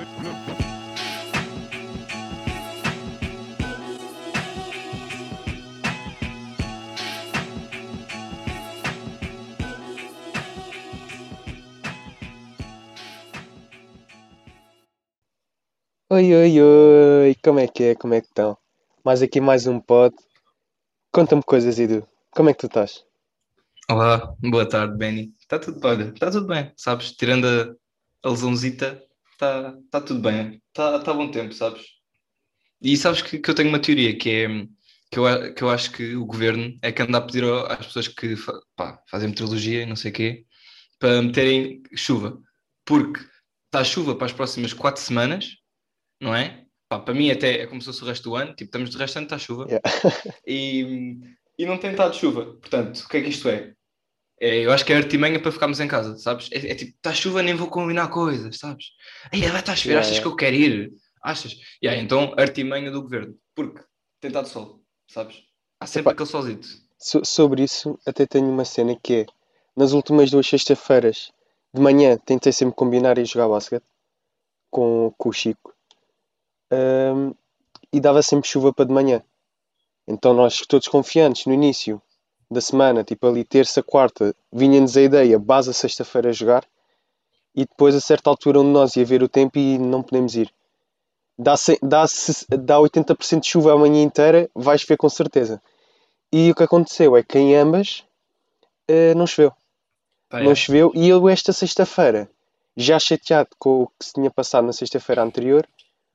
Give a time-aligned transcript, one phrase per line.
[0.00, 0.06] Oi,
[16.34, 17.94] oi, oi, como é que é?
[17.94, 18.56] Como é que estão?
[19.04, 20.16] Mais aqui mais um pod.
[21.12, 22.08] Conta-me coisas, Edu.
[22.30, 23.04] Como é que tu estás?
[23.90, 25.34] Olá, boa tarde, Benny.
[25.38, 27.12] Está tudo, olha, está tudo bem, sabes?
[27.12, 29.09] Tirando a, a lesãozita,
[29.40, 30.62] está tá tudo bem.
[30.68, 31.82] Está tá bom tempo, sabes?
[32.82, 34.48] E sabes que, que eu tenho uma teoria que é
[35.10, 38.06] que eu, que eu acho que o governo é que anda a pedir às pessoas
[38.08, 40.44] que fa- pá, fazem meteorologia e não sei o quê
[40.98, 42.38] para meterem chuva.
[42.84, 43.20] Porque
[43.66, 45.56] está chuva para as próximas quatro semanas,
[46.20, 46.64] não é?
[46.88, 48.98] Pá, para mim até é como se fosse o resto do ano, tipo, estamos de
[48.98, 49.66] resto do ano, está chuva.
[49.66, 49.82] Yeah.
[50.46, 51.18] E,
[51.58, 52.44] e não tem estado chuva.
[52.56, 53.74] Portanto, o que é que isto é?
[54.40, 56.48] É, eu acho que é artimanha para ficarmos em casa, sabes?
[56.50, 58.86] É, é tipo, está chuva, nem vou combinar coisas, sabes?
[59.32, 60.22] Aí vai estar a chover, Yeah, achas yeah.
[60.22, 60.92] que eu quero ir?
[61.22, 61.56] Achas?
[61.82, 63.36] E aí, então, artimanha do governo.
[63.54, 63.82] Porque
[64.18, 65.42] tem estado sol, sabes?
[65.78, 66.12] Há sempre Epá.
[66.12, 66.68] aquele solzito.
[66.98, 69.26] So- sobre isso, até tenho uma cena que é:
[69.76, 71.30] nas últimas duas sextas-feiras
[71.74, 73.84] de manhã, tentei sempre combinar e jogar basquete
[74.70, 75.74] com, com o Chico
[76.72, 77.32] Ahm,
[77.92, 79.22] e dava sempre chuva para de manhã.
[80.06, 82.00] Então, nós todos confiantes no início
[82.50, 86.64] da semana, tipo ali terça, quarta, vinha-nos a ideia, base a sexta-feira a jogar
[87.54, 90.52] e depois a certa altura onde nós ia ver o tempo e não podemos ir.
[91.38, 92.04] Dá, dá,
[92.58, 95.62] dá 80% de chuva a manhã inteira, vais ver com certeza.
[96.32, 98.04] E o que aconteceu é que em ambas
[98.86, 99.52] eh, não choveu.
[100.32, 100.54] Não é.
[100.54, 102.30] choveu e eu esta sexta-feira,
[102.76, 105.66] já chateado com o que se tinha passado na sexta-feira anterior,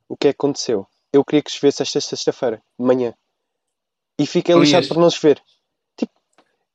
[0.08, 0.88] o que é que aconteceu?
[1.11, 3.13] Eu queria que chovesse esta sexta-feira, de manhã.
[4.17, 5.41] E fiquei Não lixado por não chover.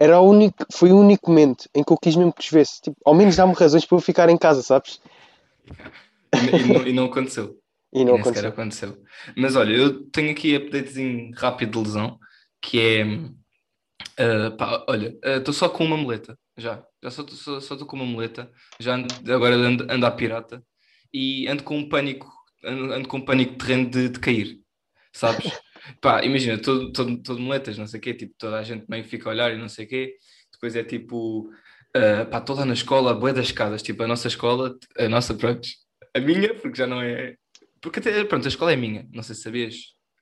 [0.00, 2.80] Era o único, foi o único momento em que eu quis mesmo que chovesse.
[2.80, 4.98] Tipo, ao menos dá-me razões para eu ficar em casa, sabes?
[6.34, 7.56] E, e não, e não aconteceu.
[7.92, 8.90] E não sequer aconteceu.
[8.90, 9.02] aconteceu.
[9.36, 12.20] Mas olha, eu tenho aqui updatezinho rápido de lesão,
[12.62, 13.02] que é.
[14.16, 16.84] ah, pá, olha, estou só com uma muleta, já.
[17.02, 18.48] Já só estou só, estou com uma muleta,
[18.78, 20.62] já ando, agora ando, ando à pirata
[21.12, 22.32] e ando com um pânico,
[22.64, 24.60] ando, ando com um pânico de terreno de, de cair,
[25.12, 25.50] sabes?
[26.00, 29.04] Pá, imagina, todo, todo, todo muletas, não sei o quê, tipo, toda a gente meio
[29.04, 30.14] fica a olhar e não sei o quê,
[30.52, 31.50] depois é tipo,
[31.94, 35.66] ah, pá, toda na escola, bué das escadas, tipo, a nossa escola, a nossa, pronto,
[36.14, 37.36] a minha, porque já não é,
[37.80, 39.76] porque até, pronto, a escola é minha, não sei se sabias.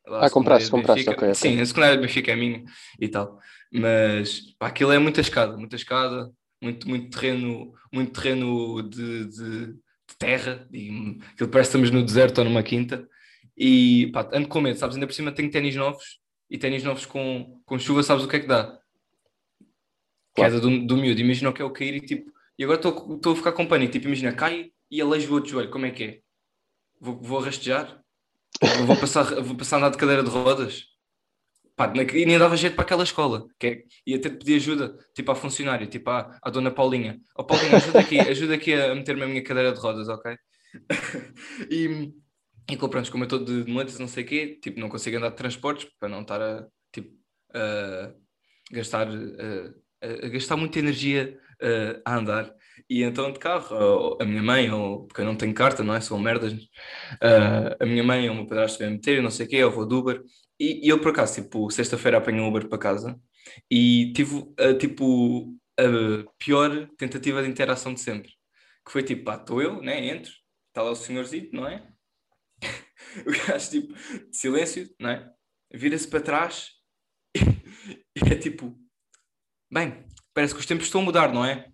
[0.06, 1.34] Lá, a Ah, compraste, compraste, ok.
[1.34, 2.64] Sim, a secundária de Benfica é minha
[2.98, 3.38] e tal.
[3.70, 6.30] Mas pá, aquilo é muita escada, muita escada,
[6.62, 9.66] muito, muito terreno, muito terreno de, de-
[10.08, 13.06] de terra, e aquilo parece que estamos no deserto ou numa quinta.
[13.58, 14.94] E pá, ando com medo, sabes?
[14.96, 18.36] Ainda por cima tenho ténis novos e ténis novos com, com chuva, sabes o que
[18.36, 18.78] é que dá?
[20.34, 23.32] Queda do, do miúdo, imagina o que é o cair e tipo, e agora estou
[23.32, 26.04] a ficar com pânico, tipo, imagina, cai e aleijo o outro joelho, como é que
[26.04, 26.20] é?
[27.00, 28.00] Vou, vou rastejar?
[28.86, 30.84] Vou- passar, vou passar a andar de cadeira de rodas?
[31.76, 34.96] Pá, e nem dava jeito para aquela escola, que é, ia ter de pedir ajuda,
[35.14, 37.20] tipo à funcionária, tipo à, à dona Paulinha.
[37.36, 40.36] Ó Paulinha, ajuda aqui, ajuda aqui a meter-me a minha cadeira de rodas, ok?
[41.70, 42.12] e,
[42.70, 45.16] e com- pronto, como eu estou de muletas, não sei o quê, tipo, não consigo
[45.16, 47.14] andar de transportes para não estar a, tipo,
[47.54, 48.14] a
[48.72, 51.38] gastar, a, a- gastar muita energia
[52.04, 52.54] a andar.
[52.88, 56.00] E então de carro, a minha mãe, ou porque eu não tenho carta, não é?
[56.00, 56.52] São merdas.
[57.80, 59.86] a minha mãe ou o meu padrasto vem meter, não sei o quê, eu vou
[59.86, 60.22] de Uber.
[60.60, 63.20] E, e eu por acaso, tipo, sexta-feira apanhei um Uber para casa
[63.70, 64.44] e tive,
[64.80, 65.84] tipo, a
[66.38, 68.30] pior tentativa de interação de sempre.
[68.86, 70.06] Que foi tipo, pá, estou eu, né?
[70.08, 70.32] Entro,
[70.68, 71.87] está lá o senhorzito, não é?
[73.26, 73.94] O gajo, tipo,
[74.30, 75.30] silêncio, não é?
[75.72, 76.78] Vira-se para trás
[77.34, 78.76] e é tipo,
[79.70, 80.04] bem,
[80.34, 81.68] parece que os tempos estão a mudar, não é?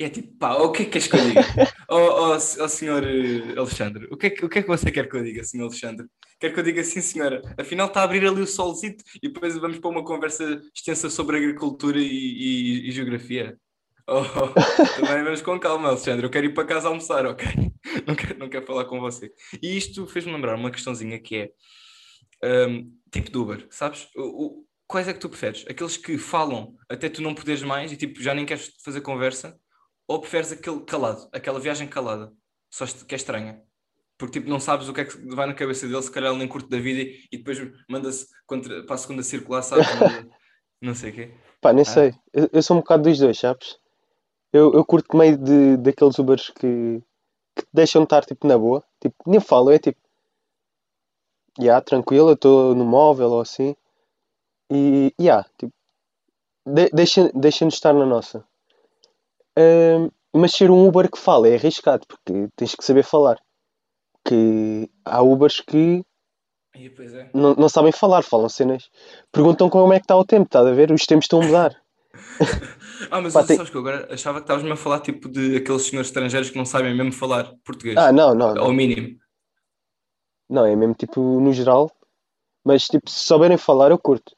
[0.00, 1.40] E é tipo, pá, o que é que queres que eu diga?
[1.88, 5.08] Ó oh, senhor eh, Alexandre, o que, é que, o que é que você quer
[5.08, 6.06] que eu diga, senhor Alexandre?
[6.40, 7.42] Quer que eu diga sim, senhora?
[7.56, 11.36] Afinal está a abrir ali o solzito e depois vamos para uma conversa extensa sobre
[11.36, 13.56] agricultura e, e- e geografia.
[14.14, 16.26] Oh, também vamos com calma, Alexandre.
[16.26, 17.46] Eu quero ir para casa almoçar, ok?
[18.06, 19.32] Não quero, não quero falar com você.
[19.62, 21.36] E isto fez-me lembrar uma questãozinha que
[22.42, 24.08] é hum, tipo de Uber, sabes?
[24.16, 25.64] O, o- quais é que tu preferes?
[25.68, 29.58] Aqueles que falam até tu não poderes mais e tipo já nem queres fazer conversa?
[30.08, 32.32] Ou preferes aquele calado, aquela viagem calada,
[32.70, 33.62] só que é estranha?
[34.18, 36.38] Porque tipo, não sabes o que é que vai na cabeça dele, se calhar ele
[36.38, 37.58] nem curte da vida e, e depois
[37.88, 38.26] manda-se
[38.86, 39.86] para a segunda circular, sabes?
[40.80, 41.30] Não sei o quê.
[41.60, 41.84] Pá, nem Ah.
[41.84, 42.14] sei.
[42.32, 43.78] Eu, eu sou um bocado dos dois, sabes?
[44.52, 47.00] Eu, eu curto meio de, daqueles Ubers que,
[47.56, 48.82] que te deixam estar tipo na boa.
[49.00, 49.98] Tipo, nem falo, é tipo.
[51.58, 53.74] Ya, tranquilo, eu estou no móvel ou assim.
[54.70, 55.72] E, ya, tipo.
[56.66, 58.44] de- deixa- Deixa-nos estar na nossa.
[60.34, 63.38] Mas ser um Uber que fala é arriscado, porque tens que saber falar.
[64.24, 66.04] que há Ubers que
[66.74, 67.30] é.
[67.34, 68.88] não, não sabem falar, falam cenas.
[69.32, 70.92] Perguntam como é que está o tempo, estás a ver?
[70.92, 71.81] Os tempos estão a mudar.
[73.10, 75.56] Ah, mas Pá, tem- sabes que eu agora achava que estavas-me a falar tipo de
[75.56, 77.96] aqueles senhores estrangeiros que não sabem mesmo falar português.
[77.96, 78.62] Ah, não, não, não.
[78.64, 79.18] Ao mínimo.
[80.48, 81.90] Não, é mesmo tipo no geral.
[82.64, 84.34] Mas tipo, se souberem falar, eu curto.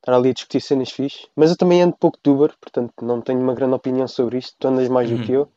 [0.00, 1.28] Estar ali a discutir cenas fixe.
[1.36, 4.54] Mas eu também ando pouco de Uber, portanto não tenho uma grande opinião sobre isto.
[4.58, 5.16] Tu andas mais Uhum.
[5.18, 5.48] do que eu.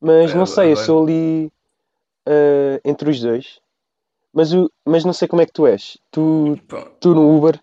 [0.00, 1.52] Mas É, não sei, eu agora- sou ali
[2.26, 3.60] ah, entre os dois.
[4.32, 5.96] Mas, o, mas não sei como é que tu és.
[6.10, 7.60] Tu, Pá, tu no Uber,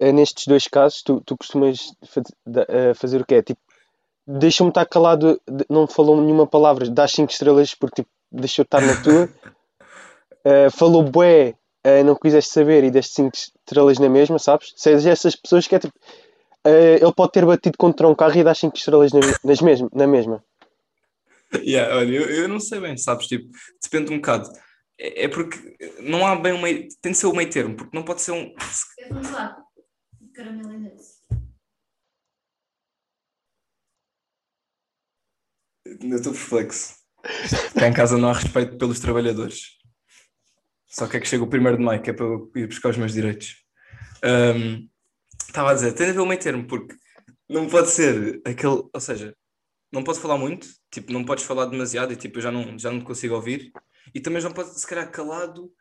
[0.00, 3.42] eh, nestes dois casos, tu, tu costumas faz- da- eh, fazer o quê?
[3.42, 3.60] Tipo,
[4.26, 8.80] deixa-me estar calado, não falou nenhuma palavra, dás 5 estrelas porque tipo, deixou de estar
[8.80, 9.28] na tua.
[10.42, 11.54] Eh, falou bué,
[11.84, 14.72] eh, não quiseste saber e deste 5 estrelas na mesma, sabes?
[14.74, 15.92] Sejas essas pessoas que é tipo.
[16.64, 19.90] eh, ele pode ter batido contra um carro e dá 5 estrelas na, nas mesma,
[19.92, 20.42] na mesma.
[21.54, 23.26] Yeah, olha, eu, eu não sei bem, sabes?
[23.26, 23.50] Tipo,
[23.82, 24.48] depende um bocado.
[24.98, 25.58] É, é porque
[26.00, 26.88] não há bem um meio.
[27.02, 28.54] Tem de ser o meio termo, porque não pode ser um.
[30.40, 30.96] Ainda.
[35.86, 36.94] Ainda estou perplexo.
[37.78, 39.78] Cá em casa não há respeito pelos trabalhadores.
[40.86, 42.90] Só que é que chega o primeiro de maio, que é para eu ir buscar
[42.90, 43.64] os meus direitos.
[44.24, 44.88] Ahm,
[45.50, 46.94] Estava a dizer, tem de haver um meio termo, porque
[47.48, 48.88] não pode ser aquele.
[48.92, 49.34] Ou seja,
[49.92, 52.90] não pode falar muito, tipo, não podes falar demasiado e tipo, eu já não, já
[52.90, 53.72] não consigo ouvir.
[54.14, 55.72] E também já pode, se calhar, calado,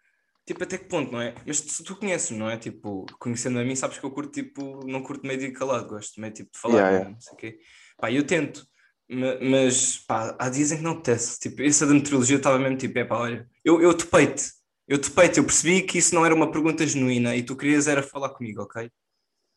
[0.54, 1.36] tipo, até que ponto, não é?
[1.46, 2.58] Mas se tu conheces, não é?
[2.58, 6.20] Tipo, conhecendo a mim, sabes que eu curto, tipo, não curto meio de calado, gosto
[6.20, 7.00] meio tipo de falar, Yeah, não é?
[7.00, 7.12] yeah.
[7.12, 7.60] não sei o quê.
[7.98, 8.66] Pá, eu tento,
[9.10, 11.40] ma- mas pá, há dias em que não apetece.
[11.40, 14.52] Tipo, essa da meteorologia estava mesmo tipo, é pá, olha, eu, eu topei-te,
[14.88, 18.02] eu topei-te, eu percebi que isso não era uma pergunta genuína e tu querias era
[18.04, 18.90] falar comigo, ok?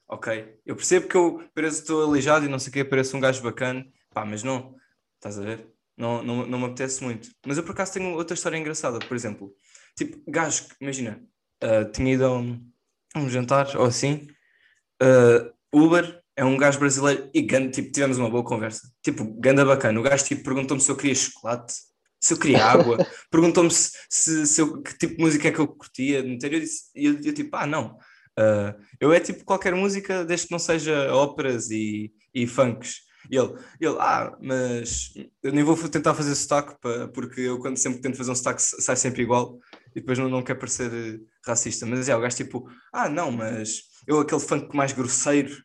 [0.09, 3.21] Ok, eu percebo que eu pareço estou aleijado e não sei o quê, pareço um
[3.21, 4.77] gajo bacana, pá, mas não,
[5.15, 5.69] estás a ver?
[5.97, 7.31] Não, não, não me apetece muito.
[7.47, 9.55] Mas eu por acaso tenho outra história engraçada, por exemplo,
[9.97, 11.23] tipo, gajo, que- imagina,
[11.63, 12.61] ah, tinha ido a um,
[13.17, 14.27] um jantar ou assim,
[15.01, 18.89] ah, Uber é um gajo brasileiro e ganda, tipo, tivemos uma boa conversa.
[19.03, 19.99] Tipo, ganda bacana.
[20.01, 21.75] O gajo tipo, perguntou-me se eu queria chocolate,
[22.21, 25.59] se eu queria água, perguntou-me se, se, se eu, que tipo de música é que
[25.61, 26.21] eu curtia.
[26.21, 27.99] Eu disse, e eu, eu tipo, ah, não.
[28.39, 33.01] Ah, eu é tipo qualquer música, desde que não seja óperas e, e funks.
[33.31, 35.13] E ele, ele, ah, mas
[35.43, 36.75] eu nem vou tentar fazer sotaque,
[37.15, 39.59] porque eu quando sempre tento fazer um sotaque sai sempre igual
[39.95, 41.87] e depois não, não quero parecer eh, racista.
[41.87, 45.63] Mas é, o gajo tipo, ah, não, mas eu aquele funk mais grosseiro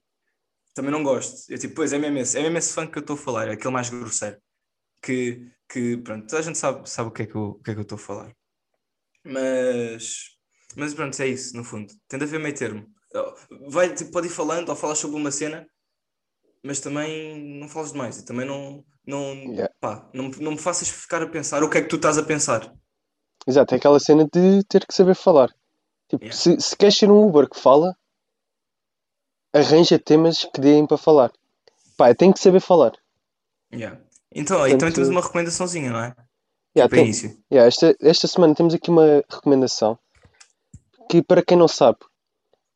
[0.73, 1.51] também não gosto.
[1.51, 3.47] Eu tipo, pois é mesmo esse, é mesmo esse funk que eu estou a falar,
[3.47, 4.37] é aquele mais grosseiro.
[5.01, 7.71] Que, que pronto, toda a gente sabe, sabe o, que é que eu, o que
[7.71, 8.31] é que eu estou a falar.
[9.23, 10.37] Mas,
[10.75, 11.91] mas pronto, é isso, no fundo.
[12.07, 12.87] Tem de haver meio termo.
[13.69, 15.67] Vai, tipo, pode ir falando ou falar sobre uma cena,
[16.63, 19.73] mas também não fales demais e também não, não, Yeah.
[19.79, 22.23] pá, não, não me faças ficar a pensar o que é que tu estás a
[22.23, 22.71] pensar.
[23.47, 25.49] Exato, é aquela cena de ter que saber falar.
[26.09, 26.37] Tipo, Yeah.
[26.37, 27.95] se, se queres ser um Uber que fala,
[29.53, 31.31] arranja temas que deem para falar.
[31.95, 32.93] Pá, tem que saber falar.
[33.73, 33.99] Yeah.
[34.33, 36.15] Então, também Portanto- temos uma recomendaçãozinha, não é?
[36.75, 37.37] Yeah, Tipo, tem- início.
[37.51, 39.97] Yeah, esta, esta semana temos aqui uma recomendação
[41.09, 41.97] que, para quem não sabe,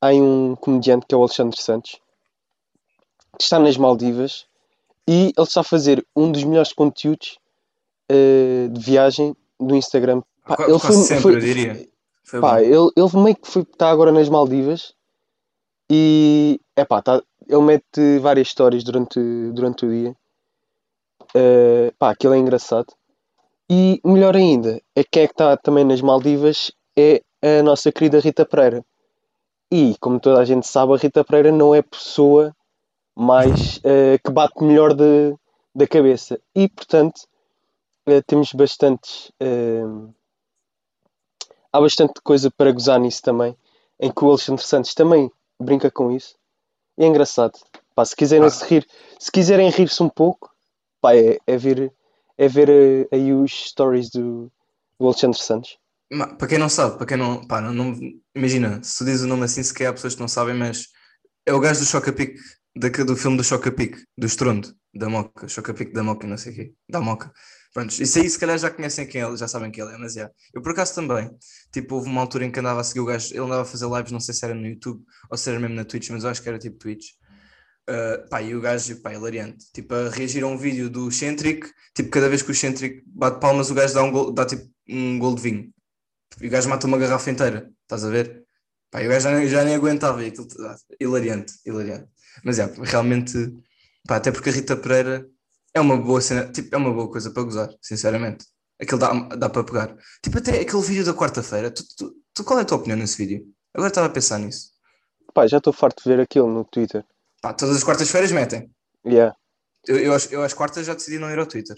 [0.02, 2.00] há um comediante que é o Alexandre Santos
[3.38, 4.46] que está nas Maldivas
[5.08, 7.38] e ele está a fazer um dos melhores conteúdos
[8.10, 10.22] eh, de viagem do Instagram.
[10.56, 11.88] Pá, ele foi- sempre, foi- eu diria.
[12.24, 14.94] Foi Pá, ele, ele meio que está agora nas Maldivas
[15.90, 19.20] e é pá, tá, ele mete várias histórias durante,
[19.54, 20.16] durante o dia.
[21.36, 22.88] Eh, pá, aquilo é engraçado.
[23.70, 28.20] E melhor ainda, é quem é que está também nas Maldivas é a nossa querida
[28.20, 28.84] Rita Pereira.
[29.72, 32.56] E como toda a gente sabe, a Rita Pereira não é a pessoa
[33.16, 35.36] mais eh, que bate melhor de,
[35.74, 36.40] da cabeça.
[36.56, 37.22] E portanto,
[38.06, 39.32] eh, temos bastantes.
[39.40, 39.84] eh,
[41.72, 43.56] há bastante coisa para gozar nisso também,
[44.00, 46.36] em que o Alexandre Santos também brinca com isso.
[46.98, 47.54] E é engraçado.
[47.96, 48.50] Pá, se quiserem Ah.
[48.50, 48.88] se rir,
[49.20, 50.50] se quiserem rir-se um pouco,
[51.02, 51.92] pá, é, é ver,
[52.38, 54.52] é ver eh, aí os stories do,
[55.00, 55.78] do Alexandre Santos.
[56.12, 58.00] Ma- Para quem não sabe, para quem não, pá, não, não-
[58.36, 60.88] imagina, se tu dizes o nome assim, se calhar há pessoas que não sabem, mas
[61.46, 61.86] é o gajo do
[62.76, 66.56] daque- do filme do Choca-Pique, do Estrondo, da Moca, Choca-Pique da Moca, não sei o
[66.56, 67.32] quê, da Moca.
[67.74, 70.14] Pronto, isso aí se calhar já conhecem quem ele, já sabem quem ele é, mas
[70.14, 70.30] já.
[70.54, 71.30] Eu por acaso também,
[71.72, 73.88] tipo, houve uma altura em que andava a seguir o gajo, ele andava a fazer
[73.88, 76.30] lives, não sei se era no YouTube ou se era mesmo na Twitch, mas eu
[76.30, 77.12] acho que era tipo Twitch.
[77.90, 81.68] Uh, pá, e o gajo, pá, hilariante, tipo, a reagir a um vídeo do Centric,
[81.96, 84.70] tipo, cada vez que o Centric bate palmas, o gajo dá, um gol, dá tipo
[84.90, 85.74] um gol de vinho.
[86.42, 88.46] E o gajo mata uma garrafa inteira, estás a ver?
[88.92, 92.08] Pá, e o gajo já, já nem aguentava, e aquilo, ah, hilariante, hilariante.
[92.44, 93.34] Mas é, realmente,
[94.08, 95.28] pá, até porque a Rita Pereira
[95.74, 98.46] é uma boa cena, tipo, é uma boa coisa para gozar, sinceramente.
[98.80, 99.96] Aquele dá, dá para pegar.
[100.24, 101.70] Tipo, até aquele vídeo da quarta-feira.
[101.72, 103.46] Tu, tu- tu- qual é a tua opinião nesse vídeo?
[103.74, 104.72] Agora estava a pensar nisso.
[105.34, 107.06] Pá, já estou farto de ver aquilo no Twitter.
[107.42, 108.70] Pá, todas as quartas-feiras metem.
[109.06, 109.36] Yeah.
[109.88, 111.78] Eu, eu, às- eu às quartas já decidi não ir ao Twitter.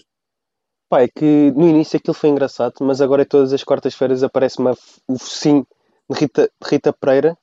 [0.88, 4.68] Pá, é que no início aquilo foi engraçado, mas agora é todas as quartas-feiras aparece-me
[4.70, 4.72] a
[5.06, 5.66] o focinho
[6.10, 7.36] de Rita, de Rita Pereira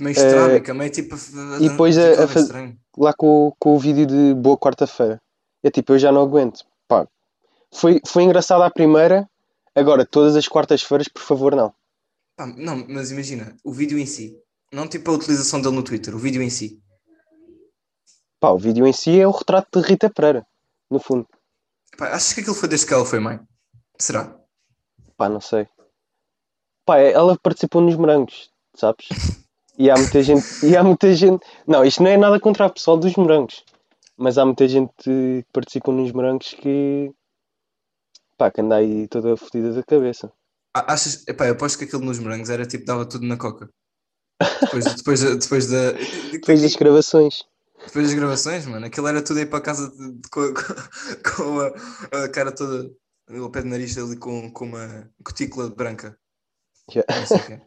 [0.00, 1.14] Meio estrábica, meio tipo.
[1.14, 2.78] a- e depois fica a- a bem faz- estranho.
[2.96, 5.20] Lá com, o- com o vídeo de Boa Quarta-feira.
[5.62, 6.64] É tipo, eu já não aguento.
[6.88, 7.06] Pá,
[7.72, 9.28] foi, foi engraçado à primeira,
[9.74, 11.74] agora todas as quartas-feiras, por favor, não.
[12.36, 14.38] Pá, não, mas imagina, o vídeo em si.
[14.72, 16.80] Não tipo a utilização dele no Twitter, o vídeo em si.
[18.40, 20.46] Pá, o vídeo em si é o retrato de Rita Pereira,
[20.90, 21.26] no fundo.
[21.96, 23.40] Pá, achas que aquilo foi desde que ela foi mãe?
[23.98, 24.36] Será?
[25.16, 25.66] Pá, não sei.
[26.84, 29.08] Pá, é- ela participou nos morangos, sabes?
[29.78, 30.46] E há muita gente.
[30.66, 31.46] E há muita gente.
[31.66, 33.64] Não, isto não é nada contra o pessoal dos morangos.
[34.16, 37.12] Mas há muita gente que participa nos morangos que.
[38.38, 40.32] Pá, que anda aí toda fodida da cabeça.
[40.74, 43.68] A- Achas, epá, eu aposto que aquilo nos morangos era tipo, dava tudo na coca.
[44.60, 45.92] Depois, depois, depois, da,
[46.32, 47.44] Depois das gravações.
[47.86, 50.52] depois das gravações, mano, aquilo era tudo aí para casa de- de- com,
[51.34, 52.90] com- a, a cara toda
[53.30, 56.16] ao pé do nariz ali com, com uma cutícula branca.
[56.94, 57.20] Yeah.
[57.20, 57.60] Não sei o quê.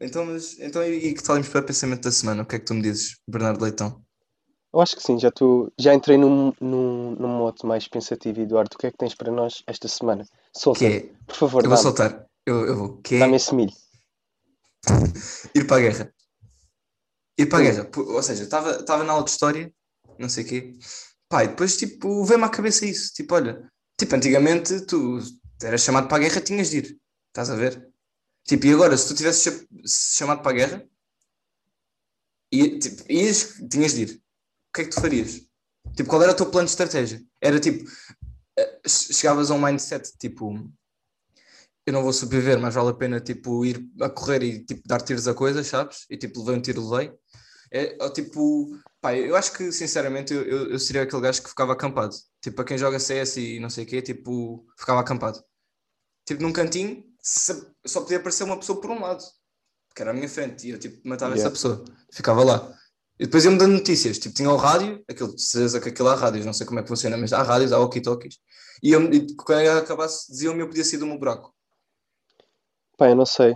[0.00, 2.42] Então, mas, então e, e que tal para o pensamento da semana?
[2.42, 4.02] O que é que tu me dizes, Bernardo Leitão?
[4.72, 8.40] Eu acho que sim, já, tô, já entrei num, num, num modo mais pensativo.
[8.40, 10.26] Eduardo, o que é que tens para nós esta semana?
[10.54, 13.72] Solta, é, por favor, eu vou soltar, eu, eu vou, que é dá-me esse milho.
[15.54, 16.14] ir para a guerra.
[17.38, 17.90] Ir para a guerra.
[17.96, 19.72] Ou seja, estava estava na aula de história,
[20.18, 20.72] não sei o quê.
[21.28, 23.14] Pá, e depois, tipo, veio-me à cabeça isso.
[23.14, 23.66] Tipo, olha,
[23.98, 25.18] tipo, antigamente tu
[25.62, 26.98] eras chamado para a guerra, tinhas de ir.
[27.28, 27.95] Estás a ver?
[28.46, 30.88] Tipo, e agora, se tu tivesses cha- se chamado para a guerra,
[32.52, 34.10] ia, tipo, ias, tinhas de ir.
[34.16, 35.42] O que é que tu farias?
[35.96, 37.22] Tipo, qual era o teu plano de estratégia?
[37.40, 37.88] Era tipo,
[38.58, 40.52] eh, chegavas a um mindset, tipo,
[41.86, 45.00] eu não vou sobreviver, mas vale a pena tipo ir a correr e tipo dar
[45.00, 46.04] tiros a coisas, sabes?
[46.10, 47.12] E tipo levei um tiro, levei.
[47.72, 51.48] É, ou, tipo, pá, eu acho que sinceramente eu, eu, eu seria aquele gajo que
[51.50, 52.14] ficava acampado.
[52.40, 55.42] Tipo, para quem joga CS e não sei o quê, tipo, ficava acampado.
[56.26, 57.04] Tipo, num cantinho,
[57.84, 59.22] só podia aparecer uma pessoa por um lado,
[59.94, 61.42] que era à minha frente, e eu tipo matava Yeah.
[61.42, 62.72] essa pessoa, ficava lá.
[63.18, 66.14] E depois iam-me dando notícias, tipo, tinha o rádio, aquilo, de certeza que aquilo há
[66.14, 68.38] rádios, não sei como é que funciona, mas há rádios, há walkie-talkies.
[68.82, 71.52] E, eu, e quando eu acabasse, diziam-me eu podia sair do meu buraco.
[72.98, 73.54] Pá, eu não sei.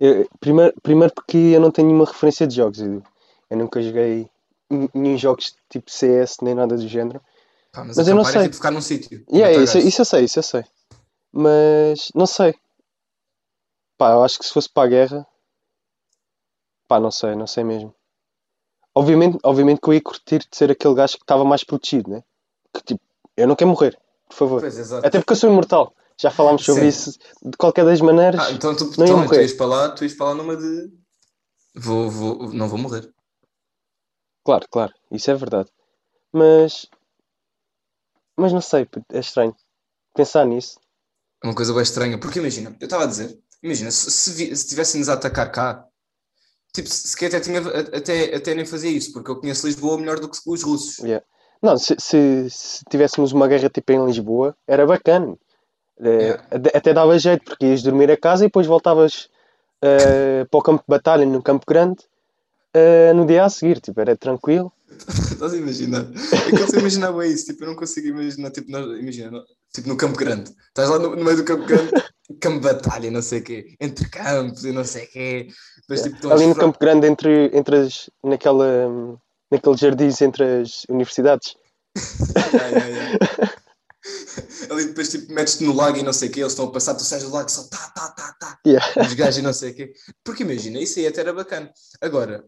[0.00, 3.02] Eu- primeiro, primeiro porque eu não tenho nenhuma referência de jogos, Edu.
[3.50, 4.28] Eu nunca joguei
[4.94, 7.20] nenhum jogos tipo CS nem nada do género.
[7.72, 8.42] Pá, mas, Mas eu não é sei.
[8.44, 9.22] tipo ficar num sítio.
[9.30, 10.64] E é, matar isso, isso eu sei, isso eu sei.
[11.30, 12.54] Mas não sei.
[13.96, 15.26] Pá, eu acho que se fosse para a guerra.
[16.88, 17.94] Pá, não sei, não sei mesmo.
[18.94, 22.22] Obviamente, obviamente que eu ia curtir de ser aquele gajo que estava mais protegido, né?
[22.74, 23.00] Que tipo,
[23.36, 24.60] eu não quero morrer, por favor.
[24.60, 24.92] Pois.
[24.92, 25.94] Até porque eu sou imortal.
[26.18, 26.88] Já falámos sobre Sim.
[26.88, 28.40] isso de qualquer das maneiras.
[28.40, 30.56] Ah, então tu, não ia então, tu ias para lá, tu ias para lá numa
[30.56, 30.92] de.
[31.74, 33.12] Vou, vou, não vou morrer.
[34.44, 35.70] Claro, claro, isso é verdade.
[36.30, 36.86] Mas.
[38.36, 39.56] Mas não sei, é estranho.
[40.14, 40.78] Pensar nisso.
[41.42, 45.08] É uma coisa bem estranha, porque imagina, eu estava a dizer, imagina, se, se, tivessem-nos
[45.08, 45.86] a atacar cá,
[46.74, 49.98] tipo, se se que até, tinha, até, até nem fazia isso, porque eu conheço Lisboa
[49.98, 50.98] melhor do que os russos.
[50.98, 51.24] Yeah.
[51.62, 55.36] Não, se, se, se tivéssemos uma guerra tipo em Lisboa, era bacana.
[56.00, 56.42] Eh, Yeah.
[56.50, 59.28] até- dava jeito, porque ias dormir a casa e depois voltavas
[59.80, 62.02] eh, para o campo de batalha no Campo Grande
[62.74, 63.80] eh, no dia a seguir.
[63.80, 64.72] Tipo, era tranquilo.
[65.32, 66.02] Estás a imaginar?
[66.02, 69.44] É que eu isso, tipo, eu não consigo imaginar, tipo, nós, imagina, no-
[69.74, 71.90] tipo no Campo Grande, estás lá no, no meio do Campo Grande,
[72.40, 75.48] campo de batalha, não sei o quê, entre campos e não sei o quê,
[75.80, 79.16] depois tipo, Ali no Campo Grande, entre, entre as, naquela,
[79.50, 81.56] naqueles jardins entre as universidades.
[82.54, 83.52] Ya, ya, ya.
[84.70, 86.94] Ali depois tipo metes-te no lago e não sei o quê, eles estão a passar,
[86.94, 88.84] tu sais do lago só tá, tá, tá, tá, Yeah.
[89.00, 89.92] os gajos e não sei o quê.
[90.24, 91.70] Porque imagina, isso aí até era bacana.
[92.00, 92.44] Agora,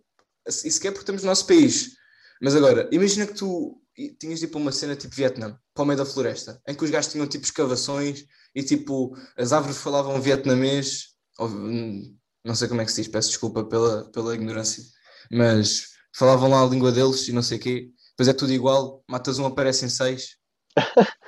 [0.46, 1.96] isso que é porque estamos no nosso país.
[2.40, 3.80] Mas agora, imagina que tu
[4.18, 7.12] tinhas tipo uma cena tipo Vietnã, para o meio da floresta, em que os gajos
[7.12, 12.84] tinham tipo escavações e tipo as árvores falavam vietnamês, ou, hum, não sei como é
[12.84, 14.82] que se diz, peço desculpa pela, pela ignorância,
[15.30, 17.90] mas falavam lá a língua deles e não sei o quê.
[18.10, 20.36] Depois é tudo igual, matas um, aparecem seis.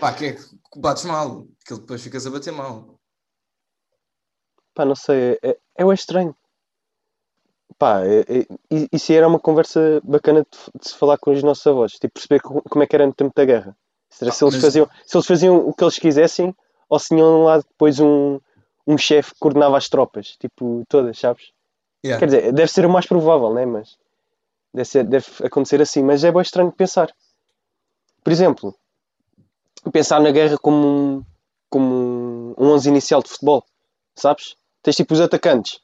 [0.00, 2.98] Pá, que é que bates mal, que depois ficas a bater mal.
[4.74, 6.36] Pá, não sei, é, é, é estranho.
[7.82, 8.46] Pá, é, é,
[8.92, 12.38] isso aí era uma conversa bacana de, se falar com os nossos avós, tipo, perceber
[12.40, 13.76] co- como é que era no tempo da guerra.
[14.08, 16.54] Se, era Ah, se, eles mas- faziam, se eles faziam o que eles quisessem
[16.88, 18.38] ou se tinham lá depois um,
[18.86, 21.50] um chefe que coordenava as tropas, tipo, todas, sabes?
[22.04, 22.20] Yeah.
[22.20, 23.66] Quer dizer, deve ser o mais provável, né?
[23.66, 23.98] Mas
[24.72, 26.04] deve, ser- deve acontecer assim.
[26.04, 27.12] Mas é bem estranho pensar.
[28.22, 28.76] Por exemplo,
[29.92, 31.24] pensar na guerra como um,
[31.68, 33.64] como um 11 inicial de futebol,
[34.14, 34.54] sabes?
[34.84, 35.80] Tens tipo os atacantes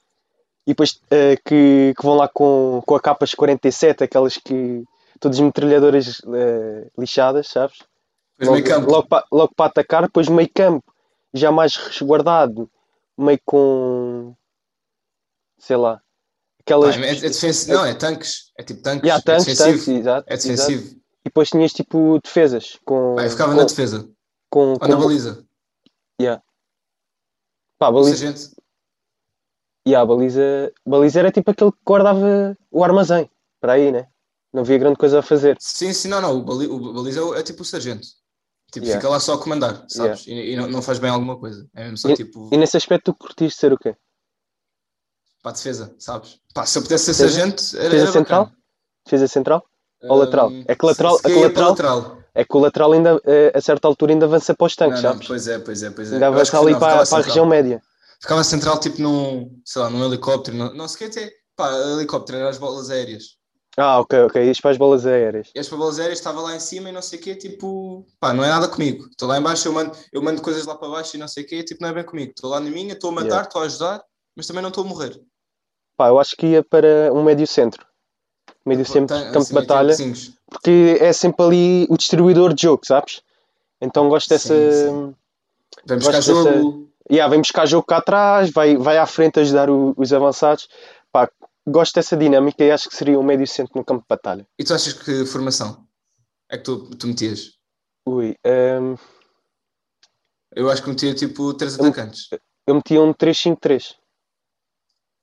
[0.68, 4.84] e depois eh, que, que vão lá com, com a capas 47, aquelas que
[5.18, 7.78] todas metralhadoras eh, lixadas, sabes?
[8.38, 8.90] Depois meio campo.
[8.90, 10.84] logo, para, logo para atacar, depois meio campo,
[11.32, 12.70] já mais resguardado,
[13.16, 14.34] meio com
[15.58, 16.02] sei lá,
[16.60, 17.72] aquelas é, é defensivo.
[17.78, 18.52] Não, é tanques.
[18.58, 19.04] É tipo tanques.
[19.04, 19.72] Yeah, tanques, é defensivo.
[19.72, 20.48] tanques, exato, É exato.
[20.48, 20.98] defensivo.
[21.20, 23.18] E depois tinhas tipo defesas com.
[23.18, 24.06] Eu ficava com, na defesa.
[24.50, 25.46] com, Ou na com- baliza.
[26.20, 26.42] Yeah.
[27.78, 28.50] Pá, baliza.
[29.88, 33.28] Yeah, a baliza, baliza era tipo aquele que guardava o armazém.
[33.60, 34.06] Para aí, né?
[34.52, 35.56] Não havia grande coisa a fazer.
[35.60, 36.38] Sim, sim, não, não.
[36.38, 38.06] O, bali, o baliza é, é tipo o sargento.
[38.72, 39.00] Tipo, Yeah.
[39.00, 40.26] fica lá só a comandar, sabes?
[40.26, 41.66] E, e não, não faz bem alguma coisa.
[41.74, 43.94] É mesmo só E- tipo E nesse aspecto tu curtiste ser o quê?
[45.42, 46.38] para a defesa, sabes?
[46.52, 48.44] Pá, se eu pudesse ser sargento, era, Defesa era central?
[48.44, 48.58] bacana.
[49.04, 49.64] Defesa central?
[50.02, 50.48] Ou lateral?
[50.50, 52.18] Hum, É que lateral- se- se é que lateral- lateral.
[52.34, 55.08] É que o lateral ainda, eh, a certa altura ainda avança para os tanques, Não,
[55.10, 55.28] não, sabes?
[55.28, 56.14] pois é, pois é, pois é.
[56.14, 57.82] ainda avança ali para, para a região média.
[58.20, 60.56] Ficava central tipo num, sei lá, num helicóptero.
[60.56, 63.36] Não, não sei o que é, pá, helicóptero era as bolas aéreas.
[63.76, 64.50] Ah, ok, ok.
[64.50, 65.50] Isto para as bolas aéreas.
[65.54, 68.04] E as para bolas aéreas estava lá em cima e não sei o quê, tipo,
[68.18, 69.06] pá, não é nada comigo.
[69.08, 71.44] Estou lá em baixo, eu mando, eu mando coisas lá para baixo e não sei
[71.44, 72.32] o quê, tipo, não é bem comigo.
[72.34, 73.46] Estou lá na minha, estou a matar, Yeah.
[73.46, 75.20] estou a ajudar, mas também não estou a morrer.
[75.96, 77.86] Pá, eu acho que ia para um médio centro.
[78.66, 79.94] Médio centro, Tem- campo assim, de batalha.
[80.50, 83.22] Porque é sempre ali o distribuidor de jogo, sabes?
[83.80, 84.54] Então gosto dessa.
[84.54, 85.14] Sim,
[85.86, 86.87] Vamos buscar Gosto dessa- jogo.
[87.10, 90.68] Yeah, vem buscar jogo cá atrás, vai, vai à frente ajudar o- os avançados.
[91.10, 91.30] Pá,
[91.66, 94.46] gosto dessa dinâmica e acho que seria um médio centro no campo de batalha.
[94.58, 95.86] E tu achas que formação
[96.50, 97.52] é que tu, tu metias?
[98.06, 98.96] Ui, hum,
[100.54, 102.28] Eu acho que metia tipo três Eu- atacantes.
[102.66, 103.94] eu metia um 3-5-3.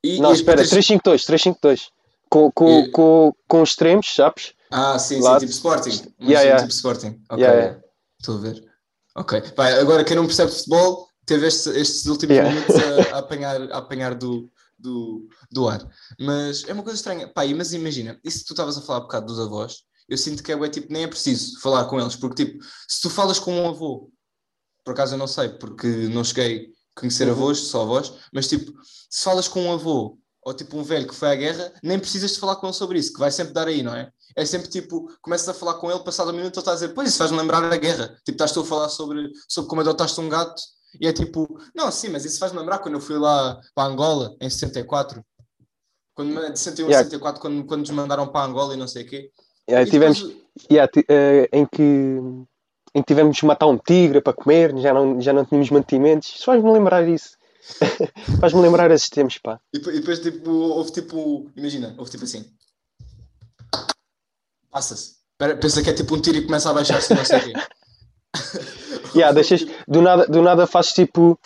[0.04, 1.90] E, Não, espera, três- 3-5-2, 3-5-2.
[2.30, 4.54] Com, com, E- com, com extremos, sabes?
[4.72, 5.40] Ah, sim, Lado.
[5.42, 6.14] sim, tipo Sporting.
[6.20, 6.58] Um Yeah, yeah.
[6.62, 7.22] tipo Sporting.
[7.30, 7.82] Ok, Yeah, yeah.
[8.20, 8.64] estou a ver.
[9.16, 9.42] Ok.
[9.56, 12.54] Vai, agora quem não percebe de futebol teve estes, estes últimos Yeah.
[12.54, 15.88] minutos a, a apanhar, a apanhar do, do, do ar.
[16.20, 17.28] Mas é uma coisa estranha.
[17.28, 20.44] Pá, mas imagina, isso que tu estavas a falar um bocado dos avós, eu sinto
[20.44, 23.40] que é bué, tipo, nem é preciso falar com eles, porque tipo, se tu falas
[23.40, 24.12] com um avô,
[24.84, 27.32] por acaso eu não sei, porque não cheguei a conhecer Uhum.
[27.34, 28.72] avós, só avós, mas tipo,
[29.10, 32.34] se falas com um avô ou tipo um velho que foi à guerra, nem precisas
[32.34, 34.12] de falar com ele sobre isso, que vai sempre dar aí, não é?
[34.36, 36.90] É sempre tipo, começas a falar com ele, passado um minuto ele está a dizer,
[36.90, 38.10] pois isso faz-me lembrar a guerra.
[38.24, 40.62] Tipo, estás tu a falar sobre, sobre como adotaste um gato
[41.00, 44.36] e é tipo, não, sim, mas isso faz-me lembrar quando eu fui lá para Angola
[44.42, 45.24] em 64.
[46.14, 47.04] Quando, de 61 a Yeah.
[47.04, 49.30] 64, quando, quando nos mandaram para Angola e não sei o quê.
[49.70, 50.38] Yeah, E tivemos, depois-
[50.72, 55.20] yeah, eh, em, que, em que tivemos de matar um tigre para comer, já não,
[55.20, 56.30] já não tínhamos mantimentos.
[56.36, 57.32] Isso faz-me lembrar isso.
[58.40, 59.60] faz-me lembrar esses tempos, pá.
[59.74, 62.46] E depois, e depois, tipo, houve tipo, imagina, houve tipo assim.
[64.70, 65.16] Passa-se.
[65.60, 67.54] Pensa que é tipo um tiro e começa a baixar-se, não sei o quê.
[69.16, 71.40] Yeah, deixas, do, nada, do nada fazes tipo.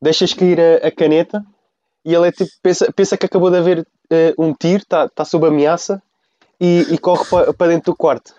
[0.00, 1.44] Deixas cair a, a caneta
[2.04, 5.24] e ele é tipo, pensa, pensa que acabou de haver eh, um tiro, está tá
[5.24, 6.00] sob ameaça
[6.60, 8.34] e, e corre para para dentro do quarto.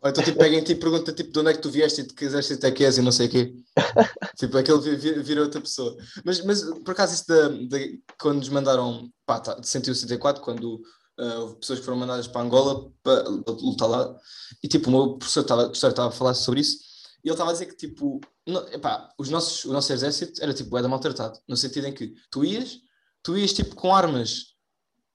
[0.00, 2.00] Ou então tipo, pega em ti e pergunta tipo, de onde é que tu vieste
[2.00, 3.52] e de que exército é que és e não sei o quê.
[4.38, 5.96] tipo, aquele vi- vi- vira outra pessoa.
[6.24, 7.84] Mas, mas por acaso isso da, da-
[8.20, 10.80] quando nos mandaram pá, tá, de 164, quando
[11.18, 14.14] ah, houve pessoas que foram mandadas para Angola para lutar lá,
[14.62, 15.40] e tipo, o meu professor
[15.72, 16.78] estava a falar sobre isso,
[17.24, 20.54] e ele estava a dizer que tipo, não, epá, os nossos, o nosso exército era
[20.54, 22.78] tipo, era maltratado, no sentido em que tu ias,
[23.22, 24.54] tu ias tipo com armas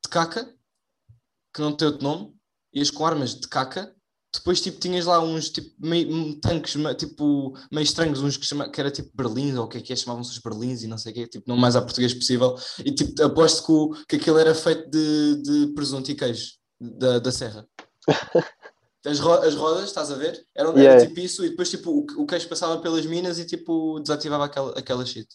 [0.04, 0.54] de caca,
[1.54, 2.36] que não tem outro nome,
[2.74, 3.96] ias com armas de caca,
[4.34, 8.82] depois tipo tinhas lá uns tipo meio, tanques tipo meio estranhos, uns que, chama, que
[8.82, 11.12] era tipo berlins ou o que é que é, chamavam-se os berlins e não sei
[11.12, 14.40] o quê, tipo não mais a português possível, e tipo aposto que, o, que aquilo
[14.40, 17.68] era feito de, de presunto e queijo da, da serra.
[19.06, 20.46] As, ro- as rodas, estás a ver?
[20.56, 21.08] Eram, era Yeah.
[21.08, 24.72] tipo isso, e depois tipo, o, o queijo passava pelas minas e tipo desativava aquela,
[24.80, 25.28] aquela shit.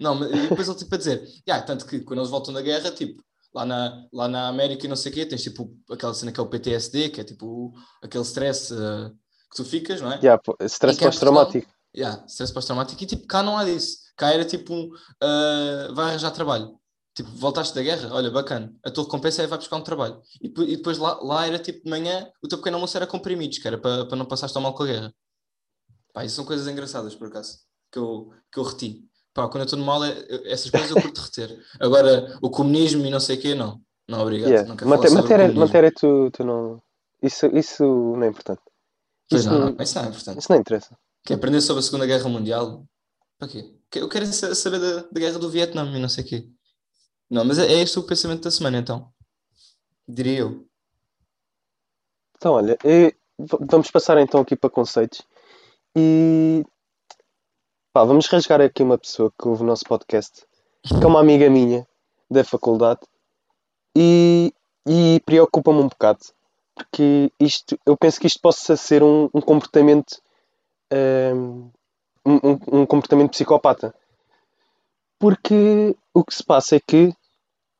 [0.00, 2.60] Não, mas e depois ele tipo a dizer, yeah, tanto que quando eles voltam da
[2.60, 3.22] guerra, tipo,
[3.54, 6.40] lá na, lá na América e não sei o quê, tens tipo aquela cena que
[6.40, 7.72] é o PTSD, que é tipo
[8.02, 9.10] aquele stress eh,
[9.50, 10.16] que tu ficas, não é?
[10.20, 11.72] Yeah, stress em pós-traumático.
[11.96, 13.00] Yeah, stress pós-traumático.
[13.00, 13.98] E tipo, cá não há disso.
[14.16, 14.90] Cá era tipo,
[15.22, 16.76] ah, vai arranjar trabalho.
[17.14, 18.74] Tipo, voltaste da guerra, olha, bacana.
[18.84, 20.20] A tua recompensa é vai buscar um trabalho.
[20.42, 23.06] E, depois- e depois lá, lá era tipo de manhã, o teu pequeno almoço era
[23.06, 25.14] comprimidos, que era para, para não passares tão mal com a guerra.
[26.12, 27.58] Pá, isso são coisas engraçadas, por acaso,
[27.92, 29.04] que eu, que eu reti.
[29.32, 31.56] Pá, quando eu estou no mal, é- essas coisas eu curto reter.
[31.80, 33.80] Agora, o comunismo e não sei o quê, não.
[34.08, 34.50] Não, obrigado.
[34.50, 34.68] Yeah.
[34.68, 36.82] Não Maté- Matéria, matéria tu, tu não.
[37.22, 38.60] Isso, isso não é importante.
[39.30, 40.38] Pois Isso não, não, não, isso não é importante.
[40.38, 40.98] isso não interessa.
[41.24, 42.84] Quer aprender sobre a Segunda Guerra Mundial?
[43.38, 43.72] Para quê?
[43.94, 46.48] Eu quero sa- saber da, da guerra do Vietnã e não sei o quê.
[47.30, 49.08] Não, mas é, é este o pensamento da semana, então.
[50.06, 50.66] Diria eu.
[52.36, 52.76] Então, olha,
[53.70, 55.22] vamos passar então aqui para conceitos.
[55.96, 56.64] E
[57.92, 60.44] pá, vamos rasgar aqui uma pessoa que ouve o nosso podcast,
[60.86, 61.86] que é uma amiga minha
[62.30, 63.00] da faculdade,
[63.96, 64.52] e,
[64.86, 66.20] e preocupa-me um bocado,
[66.74, 70.20] porque isto, eu penso que isto possa ser um, um comportamento
[70.92, 71.70] hum,
[72.26, 73.94] um, um- um comportamento psicopata.
[75.18, 77.14] Porque o que se passa é que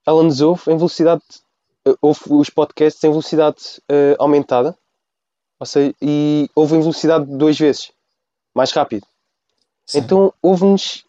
[0.06, 1.22] ela nos ouve em velocidade,
[1.86, 4.76] eh, ouve os podcasts em velocidade eh, aumentada,
[5.58, 7.92] ou seja, e ouve em velocidade duas vezes,
[8.54, 9.06] mais rápido.
[9.86, 9.98] Sim.
[9.98, 11.04] Então ouve-nos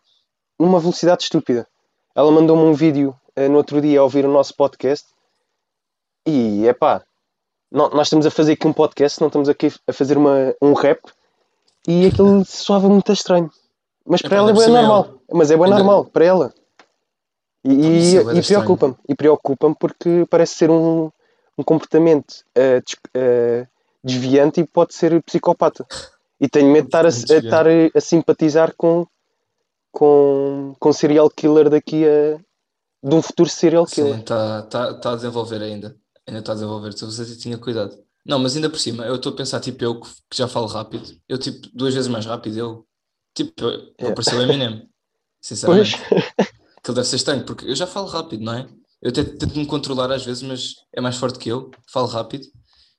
[0.60, 1.68] numa velocidade estúpida.
[2.14, 5.06] Ela mandou-me um vídeo eh, no outro dia a ouvir o nosso podcast
[6.26, 7.04] e é pá,
[7.72, 11.02] nós estamos a fazer aqui um podcast, não estamos aqui a fazer uma, um rap
[11.88, 13.52] e aquilo soava muito estranho.
[14.06, 15.20] Mas para Epá, ela é bem normal.
[15.32, 16.54] Mas é bem Ainda- normal para ela.
[17.63, 18.44] E, é bué e estranho.
[18.63, 18.96] preocupa-me.
[19.10, 21.10] E preocupa-me porque parece ser um,
[21.58, 23.68] um comportamento eh, des- eh,
[24.04, 25.86] desviante e pode ser psicopata.
[26.39, 27.65] E tenho medo de estar a, a, estar
[27.96, 29.08] a simpatizar com,
[29.91, 32.38] com, com serial killer daqui a.
[33.04, 34.13] de um futuro serial killer.
[34.15, 35.96] Sim, está tá, tá a desenvolver ainda.
[36.28, 36.94] Ainda está a desenvolver.
[36.94, 37.98] Se você tinha cuidado.
[38.26, 41.15] Não, mas ainda por cima, eu estou a pensar, tipo, eu que já falo rápido,
[41.30, 42.86] eu tipo duas vezes mais rápido, eu
[43.36, 44.15] tipo, eu, Yeah.
[44.15, 44.88] parecia o Eminem, Pois.
[45.41, 45.95] sinceramente.
[46.78, 48.67] Aquilo deve ser estranho, porque eu já falo rápido, não é?
[49.02, 52.45] Eu até tento me controlar às vezes, mas é mais forte que eu, falo rápido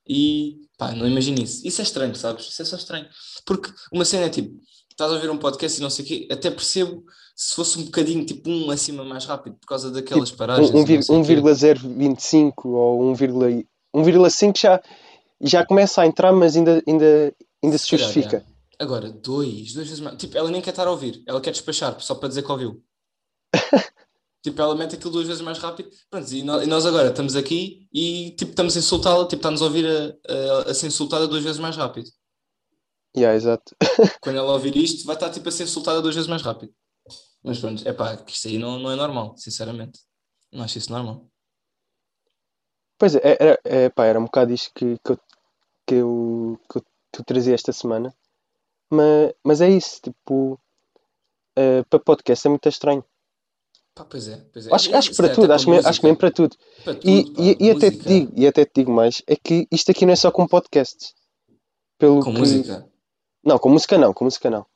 [0.09, 1.67] e pá, não imagino isso.
[1.67, 2.47] Isso é estranho, sabes?
[2.49, 3.07] Isso é só estranho.
[3.45, 4.55] Porque uma cena é tipo,
[4.91, 7.03] estás a ouvir um podcast e não sei o quê, até percebo
[7.35, 10.71] se fosse um bocadinho, tipo um acima mais rápido, por causa daquelas paragens.
[10.71, 11.23] Um, um.
[11.23, 14.81] 1,025 ou 1,1 1,5 já,
[15.41, 18.37] já começa a entrar, mas ainda, ainda, ainda se Se calhar, justifica.
[18.39, 18.56] é.
[18.79, 20.17] Agora, dois, duas vezes mais.
[20.17, 22.85] Tipo, ela nem quer estar a ouvir, ela quer despachar, só para dizer que ouviu.
[24.43, 25.91] tipo, ela mete aquilo duas vezes mais rápido.
[26.11, 29.87] Pronto, e nós, agora estamos aqui e tipo, estamos a insultá-la, tipo, está-nos a ouvir
[29.87, 32.09] a, a, a ser insultada duas vezes mais rápido.
[33.17, 33.75] Yeah, exato.
[34.21, 36.73] Quando ela ouvir isto, vai estar tipo a ser insultada duas vezes mais rápido.
[37.43, 40.01] Mas pronto, é pá, que isto aí não, não é normal, sinceramente.
[40.53, 41.27] Não acho isso normal.
[42.99, 45.19] Pois é, era, é, pá, era um bocado isto que, que, eu,
[45.87, 46.59] que, eu,
[47.13, 48.15] que eu trazia esta semana.
[48.91, 50.59] Mas, mas é isso, tipo,
[51.57, 53.05] eh, para podcast é muito estranho.
[53.95, 54.75] Pá, pois é, pois é.
[54.75, 56.57] Acho, acho que para tudo, acho, mesmo, acho que mesmo para tudo.
[56.85, 59.35] Para tudo, E, pá, e, e até te digo, e até te digo mais, é
[59.37, 61.15] que isto aqui não é só com podcast.
[61.99, 62.39] Pelo Com que...
[62.39, 62.87] música.
[63.43, 64.67] Não, com música não, com música não.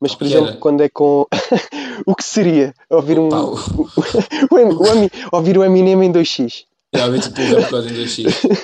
[0.00, 0.56] Mas, O por exemplo, era?
[0.56, 1.26] quando é com.
[2.06, 3.28] o que seria ouvir um.
[3.28, 3.54] O-
[4.50, 6.64] o o ouvir o Eminem em 2x.
[6.92, 7.36] Vi tipo
[7.70, 8.18] god em 2x.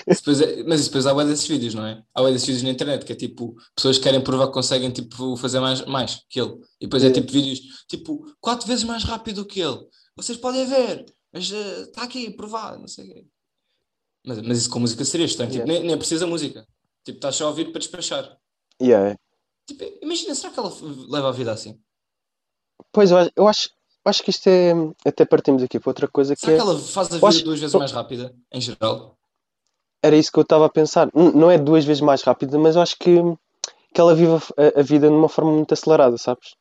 [0.09, 2.03] Isso depois é- mas depois há bué desses vídeos, não é?
[2.15, 4.91] Há bué desses vídeos na internet que é tipo pessoas que querem provar que conseguem
[4.91, 6.55] tipo, fazer mais, mais que ele.
[6.81, 7.21] E depois é Yeah.
[7.21, 9.79] tipo vídeos tipo quatro vezes mais rápido que ele.
[10.17, 13.27] Vocês podem ver, mas está aqui provado, não sei o quê.
[14.27, 15.51] Mas, mas isso com música seria estranho.
[15.53, 15.81] Tipo, Yeah.
[15.81, 16.67] nem, nem precisa música.
[17.05, 18.37] Tipo, estás só a ouvir para despachar.
[18.83, 19.11] Yeah.
[19.11, 19.17] é.
[19.69, 20.73] Tipo, imagina, será que ela
[21.09, 21.79] leva a vida assim?
[22.93, 23.71] Pois, eu acho, eu acho,
[24.07, 24.73] acho que isto é.
[25.05, 26.57] Até partimos aqui para outra coisa que Será é.
[26.57, 29.17] que ela faz a vida acho- duas vezes mais rápida, em geral?
[30.03, 31.11] Era isso que eu estava a pensar.
[31.15, 33.17] Não é duas vezes mais rápida, mas acho que,
[33.95, 36.55] que ela vive a, a vida de uma forma muito acelerada, sabes?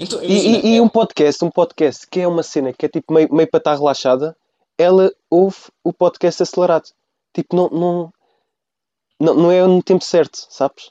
[0.00, 2.86] Então, E, imagina, e- e é- um podcast, um podcast que é uma cena que
[2.86, 4.36] é tipo meio, meio para estar relaxada,
[4.76, 6.88] ela ouve o podcast acelerado.
[7.34, 8.12] Tipo, não, não,
[9.20, 10.90] não, não é no tempo certo, sabes?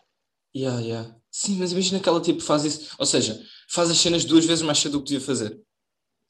[0.56, 1.16] Yeah, yeah.
[1.32, 4.64] Sim, mas imagina que ela tipo faz isso, ou seja, faz as cenas duas vezes
[4.64, 5.62] mais cedo do que podia fazer.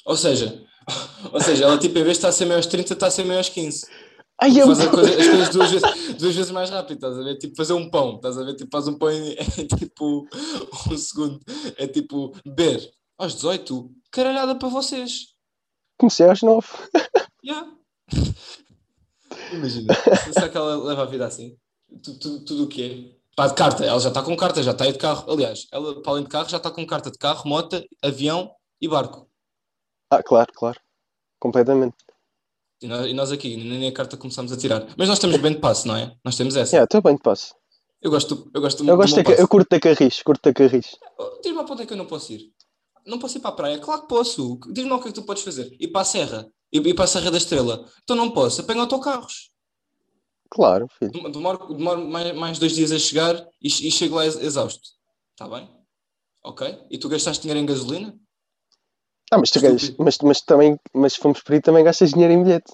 [0.07, 0.63] Ou seja,
[1.33, 3.11] ou seja, ela tipo em vez de estar a ser meio aos 30, está a
[3.11, 3.85] ser meio aos 15.
[4.41, 4.67] Ai, eu...
[4.67, 7.37] faz a coisa- as coisas duas vezes, duas vezes mais rápido, estás a ver?
[7.37, 8.55] Tipo fazer um pão, estás a ver?
[8.55, 10.27] Tipo faz um pão em, em, tipo
[10.91, 11.39] um segundo.
[11.77, 15.33] É tipo beber aos 18, caralhada para vocês.
[15.99, 16.67] comecei aos nove.
[17.43, 17.71] Yeah.
[19.51, 19.93] Imagina,
[20.33, 21.55] será que ela leva a vida assim?
[22.03, 23.17] Tu- tu- Tudo o que é?
[23.35, 25.31] Pá, de carta, ela já está com carta, já está aí de carro.
[25.31, 28.87] Aliás, ela, para além de carro, já está com carta de carro, moto, avião e
[28.87, 29.26] barco.
[30.09, 30.79] Ah, claro, claro.
[31.39, 31.95] Completamente.
[32.81, 34.87] E nós, e nós aqui, nem a carta começamos a tirar.
[34.97, 36.15] Mas nós temos bem de passe, não é?
[36.23, 36.75] Nós temos essa.
[36.75, 37.55] Yeah, estou bem de passo.
[38.01, 39.41] Eu gosto, eu gosto, Eu, do gosto ca- passe.
[39.41, 40.95] eu curto da Carris, curto da Carris.
[41.17, 42.51] Oh, Diz-me onde é que eu não posso ir.
[43.05, 43.79] Não posso ir para a praia?
[43.79, 44.59] Claro que posso.
[44.71, 45.75] Diz-me o que é que tu podes fazer.
[45.79, 46.47] Ir para a Serra.
[46.71, 47.89] Ir, ir para a Serra da Estrela.
[48.03, 48.61] Então não posso.
[48.61, 49.49] Apanho autocarros.
[50.49, 51.11] Claro, filho.
[51.11, 54.81] Dem- Demoro, demoro mais, mais dois dias a chegar e, e chego lá ex- exausto.
[55.31, 55.69] Está bem?
[56.43, 56.85] Ok?
[56.91, 58.15] E tu gastaste dinheiro em gasolina?
[59.31, 62.33] Ah, mas tu ganhas, mas, mas também, mas se fomos por aí também gastas dinheiro
[62.33, 62.71] em bilhete.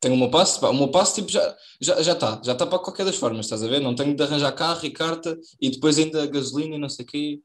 [0.00, 0.60] Tenho o meu passe?
[0.60, 2.40] Pá, o meu passe tipo, já já já está.
[2.44, 3.80] Já está para qualquer das formas, estás a ver?
[3.80, 7.08] Não tenho de arranjar carro e carta e depois ainda gasolina e não sei o
[7.08, 7.40] quê.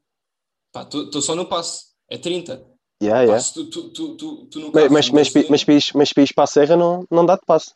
[0.72, 1.94] Pá, estou só no passe.
[2.08, 2.64] É 30.
[3.02, 3.44] Yeah, yeah.
[3.52, 6.44] tu, tu, tu, tu, tu no Mas, carro mas, mas, mas, pis- mas pis para
[6.44, 7.74] a Serra não, não dá de passo.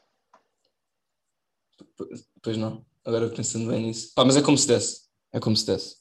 [2.43, 2.85] Pois não.
[3.05, 4.13] Agora pensando bem nisso.
[4.15, 5.03] Pá, mas é como se desse.
[5.33, 5.98] É como se desse.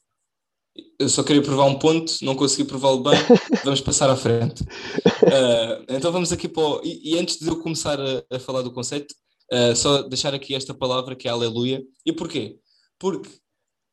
[1.00, 3.20] Eu só queria provar um ponto, não consegui prová-lo bem,
[3.64, 4.64] vamos passar à frente.
[4.64, 6.82] Uh, então vamos aqui para o...
[6.84, 9.14] e, e, antes de eu começar a, a falar do conceito,
[9.54, 11.84] uh, só deixar aqui esta palavra que é aleluia.
[12.06, 12.58] E porquê?
[12.98, 13.30] Porque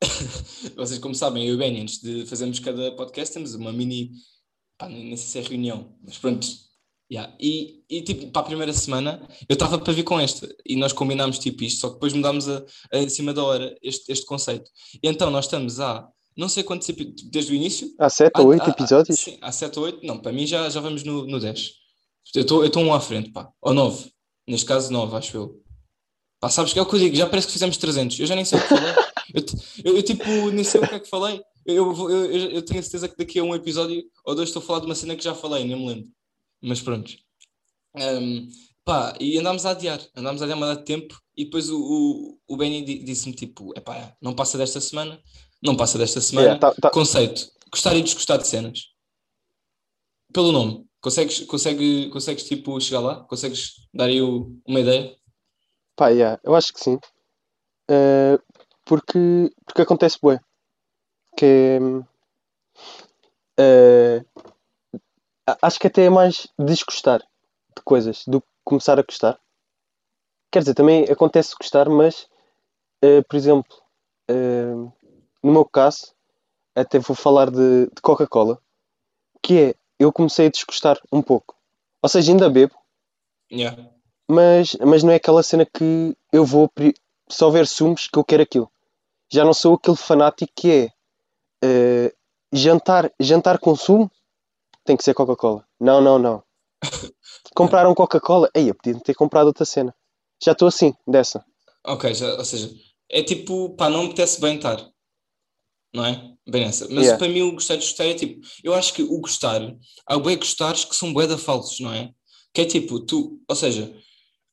[0.77, 4.13] vocês como sabem, eu e o Benny, antes de fazermos cada podcast, temos uma mini,
[4.79, 6.47] pá, nem sei se é reunião, mas pronto,
[7.11, 7.37] Yeah.
[7.39, 10.93] E, e tipo, para a primeira semana eu estava para vir com esta e nós
[10.93, 14.25] combinámos tipo isto, só que depois mudámos a, a, em cima da hora este, este
[14.25, 14.71] conceito.
[15.03, 16.89] E então nós estamos há não sei quantos
[17.31, 17.95] desde o início.
[17.99, 19.21] Há 7 ou 8 episódios?
[19.21, 21.73] Sim, há 7 ou 8, não, para mim já, já vamos no, no 10.
[22.35, 24.11] Eu estou um à frente, pá, ou 9,
[24.49, 25.63] neste caso 9, acho eu.
[26.41, 28.35] Pá, sabes que é o que eu digo, já parece que fizemos 300, eu já
[28.35, 28.93] nem sei o que falei.
[29.35, 29.45] eu,
[29.85, 31.41] eu, eu, tipo, nem sei o que é que falei.
[31.65, 34.63] Eu, eu, eu, eu tenho a certeza que daqui a um episódio ou dois estou
[34.63, 36.09] a falar de uma cena que já falei, nem me lembro.
[36.63, 37.15] Mas pronto.
[37.97, 38.49] Um,
[38.85, 42.39] pá, e andámos a adiar, andámos a adiar uma de tempo e depois o, o,
[42.47, 45.21] o Benny disse-me tipo, epá, não passa desta semana,
[45.65, 46.49] não passa desta semana.
[46.49, 46.91] Yeah, tá, tá.
[46.91, 48.93] Conceito, gostar e desgostar de cenas.
[50.33, 53.25] Pelo nome, consegues, consegue, consegues tipo chegar lá?
[53.25, 55.17] Consegues dar aí o, uma ideia?
[55.97, 56.99] Pá, yeah, eu acho que sim.
[57.91, 58.39] Uh,
[58.85, 60.39] porque, porque acontece bem.
[61.37, 61.79] Que
[63.59, 64.43] uh,
[65.63, 69.41] acho que até é mais desgostar de coisas do que começar a gostar.
[70.53, 72.29] Quer dizer, também acontece gostar, mas,
[73.05, 73.77] uh, por exemplo,
[75.45, 76.15] no meu caso,
[76.75, 78.59] até vou falar de, de Coca-Cola,
[79.43, 81.55] que é, eu comecei a desgostar um pouco.
[82.03, 82.75] Ou seja, ainda bebo,
[83.53, 83.77] yeah.
[84.27, 86.71] mas, mas não é aquela cena que eu vou
[87.29, 88.71] só ver sumos que eu quero aquilo.
[89.31, 90.71] Já não sou aquele fanático que
[91.63, 92.17] é uh,
[92.51, 94.11] jantar, jantar com sumo
[94.85, 95.67] tem que ser Coca-Cola.
[95.81, 96.43] Não, não, não.
[97.55, 98.51] Compraram Coca-Cola.
[98.55, 99.95] Aí, eu podia ter comprado outra cena.
[100.43, 101.45] Já estou assim, dessa.
[101.85, 102.71] Ok, já, ou seja,
[103.11, 104.94] é tipo, pá, não me apetece bem estar.
[105.95, 106.35] Não é?
[106.47, 106.65] Bem.
[106.65, 107.17] Mas yeah.
[107.17, 109.61] para mim o gostar de gostar é tipo, eu acho que o gostar,
[110.07, 112.13] há bué gostares que são bué da falsos, não é?
[112.53, 113.95] Que é tipo, tu, ou seja,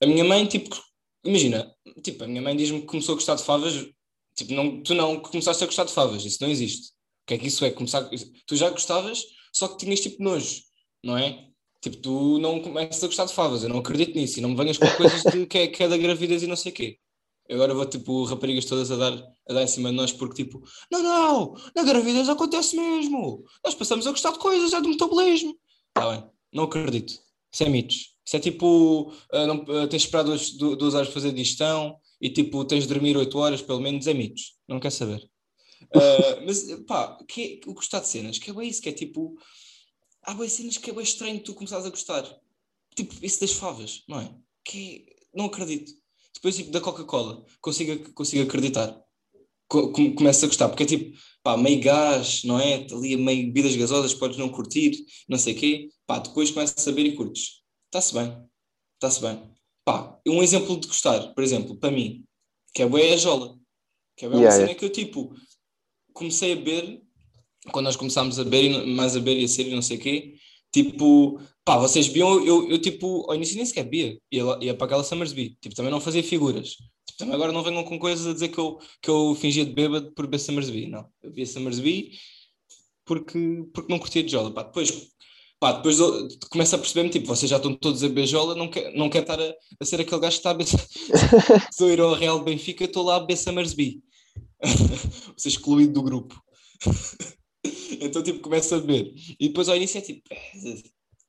[0.02, 0.80] a minha mãe, tipo,
[1.26, 1.74] imagina,
[2.04, 3.74] tipo, a minha mãe diz-me que começou a gostar de favas,
[4.36, 6.90] tipo, não, tu não começaste a gostar de favas, isso não existe.
[7.24, 7.72] O que é que isso é?
[7.72, 8.08] Começar,
[8.46, 10.62] tu já gostavas, só que tinhas tipo nojo,
[11.04, 11.48] não é?
[11.82, 14.56] Tipo, tu não começas a gostar de favas, eu não acredito nisso, e não me
[14.56, 17.00] venhas com coisas de que é, que é da gravidez e não sei o quê.
[17.52, 19.14] Agora vou, tipo, raparigas todas a dar,
[19.50, 23.44] a dar em cima de nós porque, tipo, não, não, na gravidez acontece mesmo.
[23.64, 25.58] Nós passamos a gostar de coisas, é do metabolismo.
[25.90, 27.20] Está bem, não acredito.
[27.52, 28.16] Isso é mitos.
[28.26, 31.98] Isso é tipo, uh, não, uh, tens de esperar duas, duas horas para fazer digestão
[32.22, 34.54] e, tipo, tens de dormir oito horas, pelo menos, é mitos.
[34.68, 35.30] Não quer saber.
[35.94, 38.94] Uh, mas, pá, que é, o gostar de cenas, que é bem isso, que é
[38.94, 39.36] tipo,
[40.24, 42.24] há bem cenas que é bem estranho tu começares a gostar.
[42.96, 44.34] Tipo, isso das favas, não é?
[44.64, 45.92] Que é, não acredito.
[46.42, 49.00] Depois, tipo, da Coca-Cola, consigo, consigo acreditar.
[49.68, 52.86] Co começo a gostar, porque é tipo, pá, meio gás, não é?
[52.92, 55.90] Ali meio bebidas gasosas, podes não curtir, não sei o quê.
[56.06, 57.62] Pá, depois começas a saber e curtes.
[57.86, 58.36] Está-se bem.
[58.96, 59.42] Está-se bem.
[59.86, 62.26] Pá, um exemplo de gostar, por exemplo, para mim,
[62.74, 63.56] que é boa é a jola.
[64.18, 65.34] Que é bem yeah, uma cena que eu, tipo,
[66.12, 67.02] comecei a beber
[67.72, 70.00] quando nós começámos a beber, mais a beber e a ser e não sei o
[70.00, 70.36] quê,
[70.72, 74.86] tipo, pá, vocês viam, eu, eu tipo, ao início nem sequer bebia, ia, ia para
[74.86, 76.70] aquela Summersby, tipo, também não fazia figuras.
[77.06, 79.72] Tipo, também agora não venham com coisas a dizer que eu, que eu fingia de
[79.74, 81.08] bêbado por beber Summersby, não.
[81.22, 82.12] Eu bebia Summersby
[83.06, 85.10] porque, porque não curtia de jola, pá, depois...
[85.60, 85.96] Pá, depois
[86.50, 89.40] começa a perceber-me, tipo, vocês já estão todos a beijola, não quer, não quer estar
[89.40, 90.72] a, a ser aquele gajo que está a beber.
[91.72, 94.02] Se eu ir ao Real Benfica, estou lá a beber Summersby.
[95.38, 96.42] Você excluído do grupo.
[98.02, 99.14] então, tipo, começa a beber.
[99.40, 100.24] E depois ao início é tipo,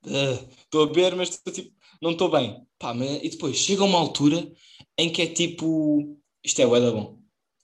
[0.04, 2.66] estou a beber, mas tipo, não estou bem.
[2.78, 3.22] Pá, mas...
[3.22, 4.50] E depois chega uma altura
[4.98, 7.18] em que é tipo, isto é bué da bom.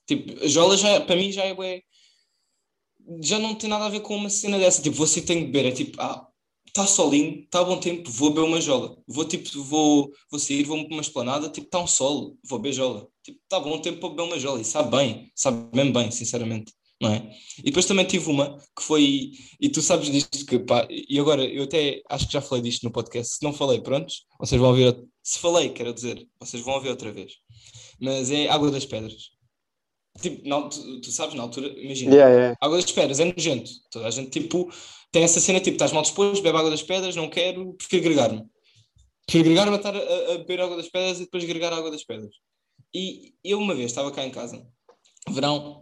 [0.07, 1.53] Tipo, a jola já, para mim já é
[3.21, 4.81] já não tem nada a ver com uma cena dessa.
[4.81, 6.27] Tipo, você tem que beber, é tipo, ah,
[6.67, 8.97] está solinho, está bom tempo, vou beber uma jola.
[9.07, 12.73] Vou tipo, vou, vou sair, vou para uma esplanada, tipo, está um sol, vou beber
[12.73, 13.07] jola.
[13.23, 14.61] Tipo, está bom tempo para beber uma jola.
[14.61, 16.73] E sabe bem, sabe mesmo bem, sinceramente.
[17.01, 17.31] Não é?
[17.59, 21.43] E depois também tive uma que foi, e tu sabes disto, que pá, e agora
[21.45, 23.35] eu até acho que já falei disto no podcast.
[23.35, 25.01] Se não falei, prontos, vocês vão ouvir.
[25.23, 27.33] Se falei, quero dizer, vocês vão ouvir outra vez.
[28.01, 29.29] Mas é Água das Pedras.
[30.21, 32.57] Tipo, não, tu, tu sabes, na altura, imagina, yeah, yeah.
[32.59, 33.71] Água das Pedras é nojento.
[33.89, 34.69] Toda a gente, tipo,
[35.11, 38.45] tem essa cena tipo, estás mal disposto, bebe água das pedras, não quero, prefiro agregar-me.
[39.25, 42.03] Prefiro agregar-me a estar a, a, beber água das pedras e depois agregar água das
[42.03, 42.35] pedras.
[42.93, 44.65] E eu uma vez estava cá em casa,
[45.29, 45.78] verão,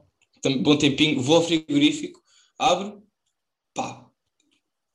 [0.62, 2.21] bom tempinho, vou ao frigorífico,
[2.58, 3.04] abro,
[3.73, 4.08] pá,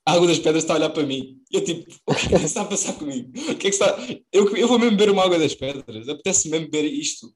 [0.06, 1.40] a água das pedras está a olhar para mim.
[1.50, 3.30] Eu tipo, o que é que está a passar comigo?
[3.36, 3.96] O que é que está...
[4.32, 7.32] eu, eu vou mesmo beber uma água das pedras, apetece mesmo beber isto.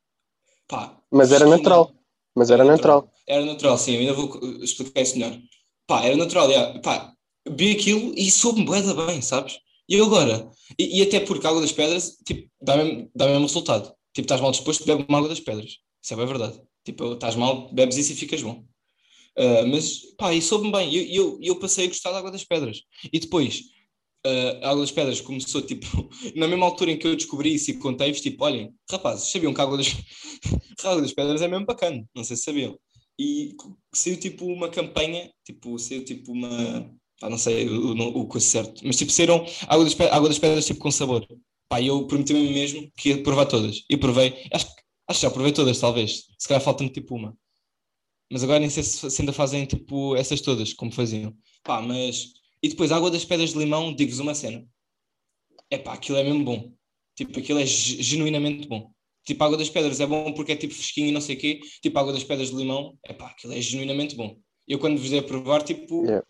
[0.66, 1.94] Pá, Mas era natural.
[2.34, 3.10] Mas era natural.
[3.26, 5.38] Era natural, sim, eu ainda vou explicar isso melhor.
[5.86, 6.78] Pá, era natural, já.
[6.80, 7.12] Pá,
[7.48, 9.58] vi aquilo e soube-me bué bem, sabes?
[9.88, 10.50] E eu agora?
[10.78, 13.94] E, e até porque a água das pedras, tipo, dá mesmo, dá mesmo resultado.
[14.12, 15.78] Tipo, estás mal disposto, bebe uma água das pedras.
[16.02, 16.60] Isso é bem verdade.
[16.86, 18.64] Tipo, estás mal, bebes isso e ficas bom.
[19.36, 20.94] Uh, mas, pá, e soube-me bem.
[20.94, 22.82] Eu, eu, eu passei a gostar da água das pedras.
[23.12, 23.62] E depois,
[24.24, 25.86] uh, a água das pedras começou, tipo,
[26.36, 29.60] na mesma altura em que eu descobri isso e contei-vos, tipo, olhem, rapazes, sabiam que
[29.60, 29.88] a água das,
[30.84, 32.06] a água das pedras é mesmo bacana.
[32.14, 32.78] Não sei se sabiam.
[33.18, 33.56] E
[33.92, 36.88] saiu, tipo, uma campanha, tipo, saiu, tipo, uma
[37.20, 38.82] Pá, não sei o, o, o certo.
[38.84, 41.26] Mas tipo, saíram água das, pedras, água das pedras tipo com sabor.
[41.68, 43.82] Pá, eu prometi a mim mesmo que ia provar todas.
[43.88, 44.46] E provei.
[44.52, 44.66] Acho,
[45.08, 46.26] acho que já provei todas, talvez.
[46.38, 47.36] Se calhar falta-me tipo uma.
[48.30, 51.34] Mas agora nem sei se, se ainda fazem tipo essas todas, como faziam.
[51.62, 52.32] Pá, mas.
[52.62, 54.66] E depois, água das pedras de limão, digo-vos uma cena.
[55.70, 56.72] É pá, aquilo é mesmo bom.
[57.14, 58.90] Tipo, aquilo é genuinamente bom.
[59.24, 61.60] Tipo, água das pedras é bom porque é tipo fresquinho e não sei o quê.
[61.82, 64.38] Tipo, água das pedras de limão, é pá, aquilo é genuinamente bom.
[64.66, 66.24] Eu quando vos dei a provar, tipo, Yeah.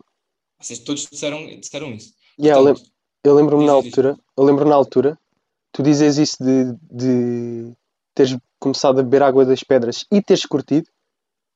[0.59, 2.13] vocês todos disseram, disseram isso.
[2.39, 2.89] Yeah, Portanto,
[3.23, 5.19] eu lembro-me na altura, eu lembro na altura,
[5.71, 7.73] tu dizes isso de, de
[8.17, 10.89] teres começado a beber água das pedras e teres curtido,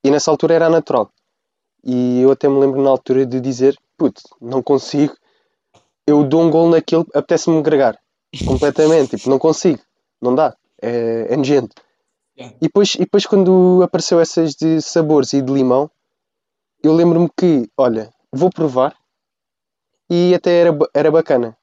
[0.04, 1.10] e nessa altura era natural.
[1.82, 5.16] E eu até me lembro na altura de dizer, putz, não consigo,
[6.06, 7.98] eu dou um gol naquilo, apetece-me gregar
[8.46, 9.80] completamente, tipo, não consigo,
[10.20, 11.74] não dá, é, é nojento.
[12.38, 12.56] Yeah.
[12.60, 15.90] E depois, e depois quando apareceu essas de sabores e de limão,
[16.82, 18.96] eu lembro-me que, olha, vou provar
[20.08, 21.56] e até era, era bacana.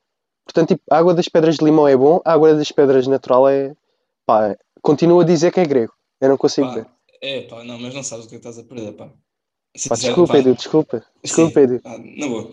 [0.44, 3.48] Portanto, tipo, a água das pedras de limão é bom, a água das pedras natural
[3.48, 3.74] é.
[4.26, 5.94] pá, continuo a dizer que é grego.
[6.22, 6.88] Eu não consigo pá, ver.
[7.22, 9.12] é pá, não, mas não sabes o que é estás a perder, pá.
[9.76, 11.06] Se Pá, disser- desculpa, pá, Edu, desculpa.
[11.24, 11.82] Desculpa, sim, Edu.
[11.82, 12.52] pá, não vou.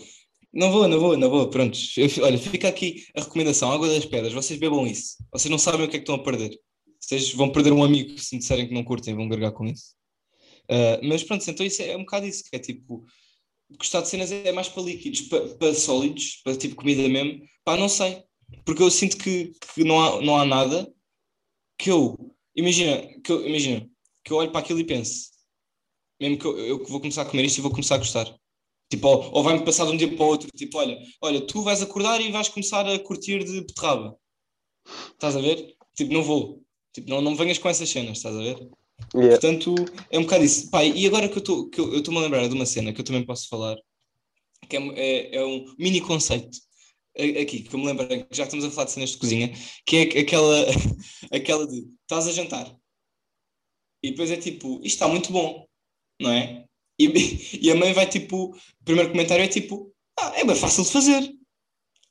[0.53, 1.77] Não vou, não vou, não vou, pronto.
[2.23, 5.17] Olha, fica aqui a recomendação, água das pedras, vocês bebam isso.
[5.33, 6.59] Vocês não sabem o que é que estão a perder.
[7.01, 9.95] Vocês vão perder um amigo se me disserem que não curtem, vão gargar com isso.
[10.71, 13.05] Ah, mas pronto, então isso é, é um bocado isso, que é tipo,
[13.79, 17.77] gostar de cenas é mais para líquidos, para, para sólidos, para tipo comida mesmo, pá,
[17.77, 18.23] não sei.
[18.65, 20.89] Porque eu sinto que, que não, há, não há nada
[21.79, 23.89] que eu, imagina, que eu, imagina,
[24.25, 25.31] que eu olho para aquilo e penso,
[26.21, 28.35] mesmo que eu, eu vou começar a comer isto e vou começar a gostar.
[28.91, 31.63] Tipo, ou, ou vai-me passar de um dia para o outro, tipo, olha, olha, tu
[31.63, 34.17] vais acordar e vais começar a curtir de beterraba.
[35.13, 35.75] Estás a ver?
[35.95, 36.63] Tipo, não vou.
[36.93, 38.69] Tipo, não, não venhas com essas cenas, estás a ver?
[39.15, 39.39] Yeah.
[39.39, 39.75] Portanto,
[40.11, 40.71] é um bocado isso.
[40.71, 42.93] Pá, e agora que eu estou que eu eu estou-me a lembrar de uma cena
[42.93, 43.77] que eu também posso falar,
[44.69, 46.59] que é, é, é um mini conceito
[47.41, 49.53] aqui, que eu me lembro, já estamos a falar de cenas de cozinha,
[49.85, 50.67] que é aquela,
[51.33, 52.77] aquela de estás a jantar
[54.03, 55.67] e depois é tipo, isto está muito bom,
[56.21, 56.65] não é?
[56.99, 57.07] E,
[57.67, 60.91] e a mãe vai tipo, o primeiro comentário é tipo, ah, é bem fácil de
[60.91, 61.33] fazer.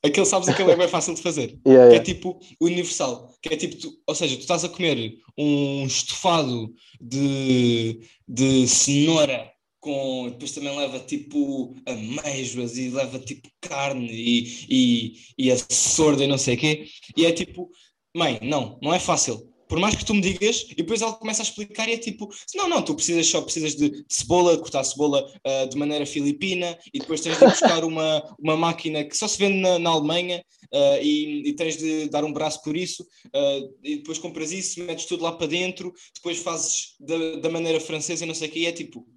[0.04, 2.04] Aquele, sabes, aquele é bem fácil de fazer Yeah, que é yeah.
[2.04, 8.02] tipo universal, que é tipo, tu- ou seja, tu estás a comer um estofado de,
[8.28, 9.52] de cenoura
[9.86, 16.24] com, depois também leva tipo amêijoas e leva tipo carne e, e, e a sorda
[16.24, 17.70] e não sei o quê, e é tipo,
[18.16, 19.54] mãe, não, não é fácil.
[19.70, 22.30] Por mais que tu me digas, e depois ela começa a explicar e é tipo,
[22.56, 27.00] não, não, tu precisas só precisas de, cebola, cortar cebola ah, de maneira filipina, e
[27.00, 30.44] depois tens de buscar uma, uma máquina que só se vende na, na Alemanha,
[30.74, 34.84] Uh, e, e tens de dar um braço por isso, uh, e depois compras isso,
[34.84, 38.52] metes tudo lá para dentro, depois fazes da, da maneira francesa e não sei o
[38.52, 39.08] que, e é tipo,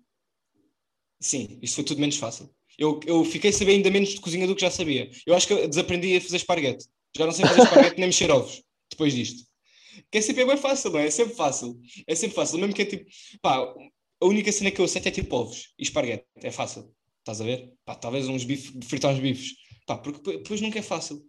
[1.20, 2.50] sim, isso foi tudo menos fácil.
[2.78, 5.11] Eu, eu fiquei a saber ainda menos de cozinha do que já sabia.
[5.26, 6.87] Eu acho que eu desaprendi a fazer esparguete.
[7.16, 9.42] Já não sei fazer esparguete nem mexer ovos, depois disto.
[10.11, 11.07] Que é sempre bem fácil, não é?
[11.07, 11.81] É sempre fácil.
[12.07, 12.59] É sempre fácil.
[12.59, 13.04] Mesmo que é tipo,
[13.42, 13.57] pá,
[14.20, 16.24] a única cena que eu aceito é tipo ovos e esparguete.
[16.37, 16.94] É fácil.
[17.18, 17.72] Estás a ver?
[17.85, 19.54] Pá, talvez uns bifes, fritar uns bifes.
[19.87, 21.22] Pá, porque depois nunca é fácil.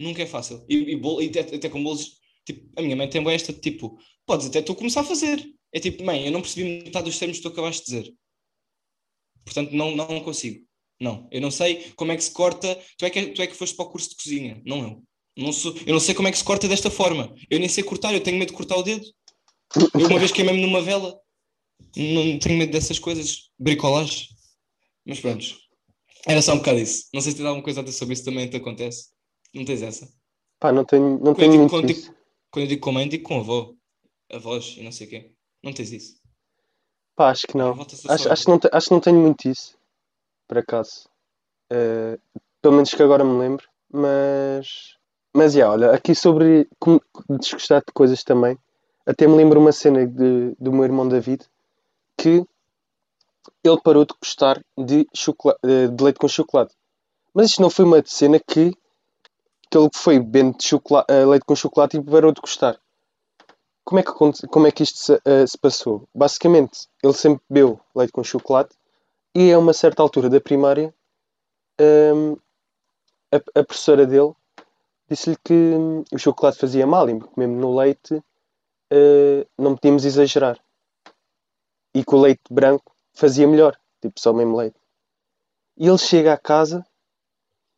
[0.00, 0.64] Nunca é fácil.
[0.68, 3.98] E, e, bolo, e até, até com bolos, tipo, a minha mãe tem esta, tipo,
[4.26, 5.44] podes até tu começar a fazer.
[5.72, 8.14] É tipo, mãe, eu não percebi metade dos termos que tu acabaste de dizer.
[9.44, 10.64] Portanto, não, não consigo.
[11.00, 12.78] Não, eu não sei como é que se corta.
[12.98, 15.02] Tu é que, tu é que foste para o curso de cozinha, não eu.
[15.36, 17.34] Não sou, eu não sei como é que se corta desta forma.
[17.48, 19.04] Eu nem sei cortar, eu tenho medo de cortar o dedo.
[19.94, 21.18] Eu uma vez queimei-me numa vela.
[21.96, 23.50] Não tenho medo dessas coisas.
[23.58, 24.28] Bricolagem.
[25.06, 25.56] Mas pronto.
[26.26, 27.08] Era só um bocado isso.
[27.14, 29.08] Não sei se tens alguma coisa a dizer sobre isso também te acontece.
[29.54, 30.12] Não tens essa?
[30.58, 32.14] Pá, não tenho, não Quando eu tenho digo, muito quando, digo,
[32.50, 33.74] quando eu digo com a mãe, digo com a avó.
[34.30, 35.32] Avós e não sei o quê.
[35.62, 36.19] Não tens isso.
[37.20, 37.78] Pá, acho que não.
[38.08, 39.76] Acho, acho, que não te- acho que não tenho muito isso,
[40.48, 41.06] por acaso.
[41.70, 42.18] Eh,
[42.62, 43.68] pelo menos que agora me lembro.
[43.92, 44.96] Mas,
[45.36, 46.98] mas já, olha, aqui sobre como
[47.38, 48.58] desgostar de coisas também.
[49.04, 51.44] Até me lembro uma cena de, do meu irmão David
[52.16, 52.42] que
[53.62, 55.06] ele parou de gostar de,
[55.62, 56.74] eh, de leite com chocolate.
[57.34, 58.70] Mas isto não foi uma cena que,
[59.70, 60.68] que ele foi bebendo de
[61.10, 62.80] eh, leite com chocolate e parou de gostar.
[63.84, 64.12] Como é que,
[64.48, 66.08] como é que isto se, eh, se passou?
[66.14, 68.74] Basicamente, ele sempre bebeu leite com chocolate
[69.34, 70.94] e a uma certa altura da primária,
[71.80, 72.36] hum,
[73.32, 74.32] a, a professora dele
[75.08, 78.22] disse-lhe que hum, o chocolate fazia mal e que mesmo no leite
[78.90, 80.58] eh, não podíamos exagerar.
[81.94, 84.78] E que o leite branco fazia melhor, tipo só mesmo leite.
[85.76, 86.84] E ele chega à casa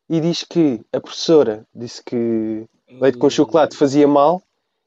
[0.09, 4.43] e diz que a professora disse que leite com chocolate fazia mal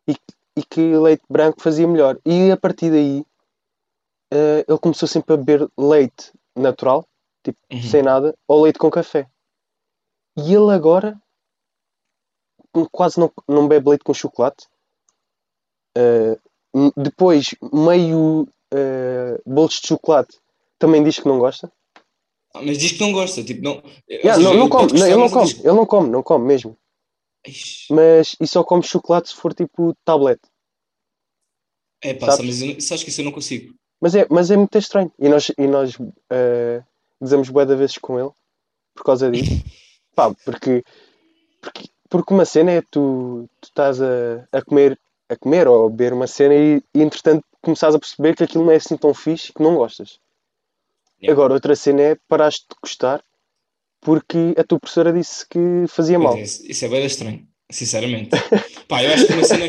[0.06, 0.16] e,
[0.56, 2.18] e que leite branco fazia melhor.
[2.24, 3.24] E a partir daí
[4.32, 7.06] eh, ele começou sempre a beber leite natural,
[7.44, 7.82] tipo Uhum.
[7.82, 9.28] sem nada, ou leite com café.
[10.36, 11.20] E ele agora
[12.92, 14.66] quase não, não bebe leite com chocolate.
[16.74, 20.38] M- depois, meio eh, bolos de chocolate
[20.78, 21.72] também diz que não gosta.
[22.54, 23.82] Ah, mas diz que não gosta, tipo, não.
[24.10, 26.76] Yeah, seja, não, não come, não, ele não come, ele não come, não come mesmo.
[27.46, 30.40] Ixi, Mas e só come chocolate se for tipo tablet.
[32.02, 32.60] É pá, Sabes?
[32.60, 33.74] mas eu, sabes que isso eu não consigo.
[34.00, 35.12] Mas é, mas é muito estranho.
[35.18, 35.96] E nós, e nós
[36.30, 36.82] eh,
[37.20, 38.30] dizemos bué de vezes com ele
[38.94, 39.62] por causa disso.
[40.14, 40.82] Pá, porque,
[41.60, 45.90] porque, porque uma cena é tu, tu estás a, a comer a comer ou a
[45.90, 49.12] beber uma cena e, e entretanto começares a perceber que aquilo não é assim tão
[49.12, 50.20] fixe que não gostas.
[51.20, 51.32] Yeah.
[51.32, 53.22] Agora, outra cena é paraste de gostar
[54.06, 56.38] porque a tua professora disse que fazia mal.
[56.38, 58.30] Isso, é bem estranho, sinceramente.
[58.86, 59.64] Pá, eu acho que uma cena,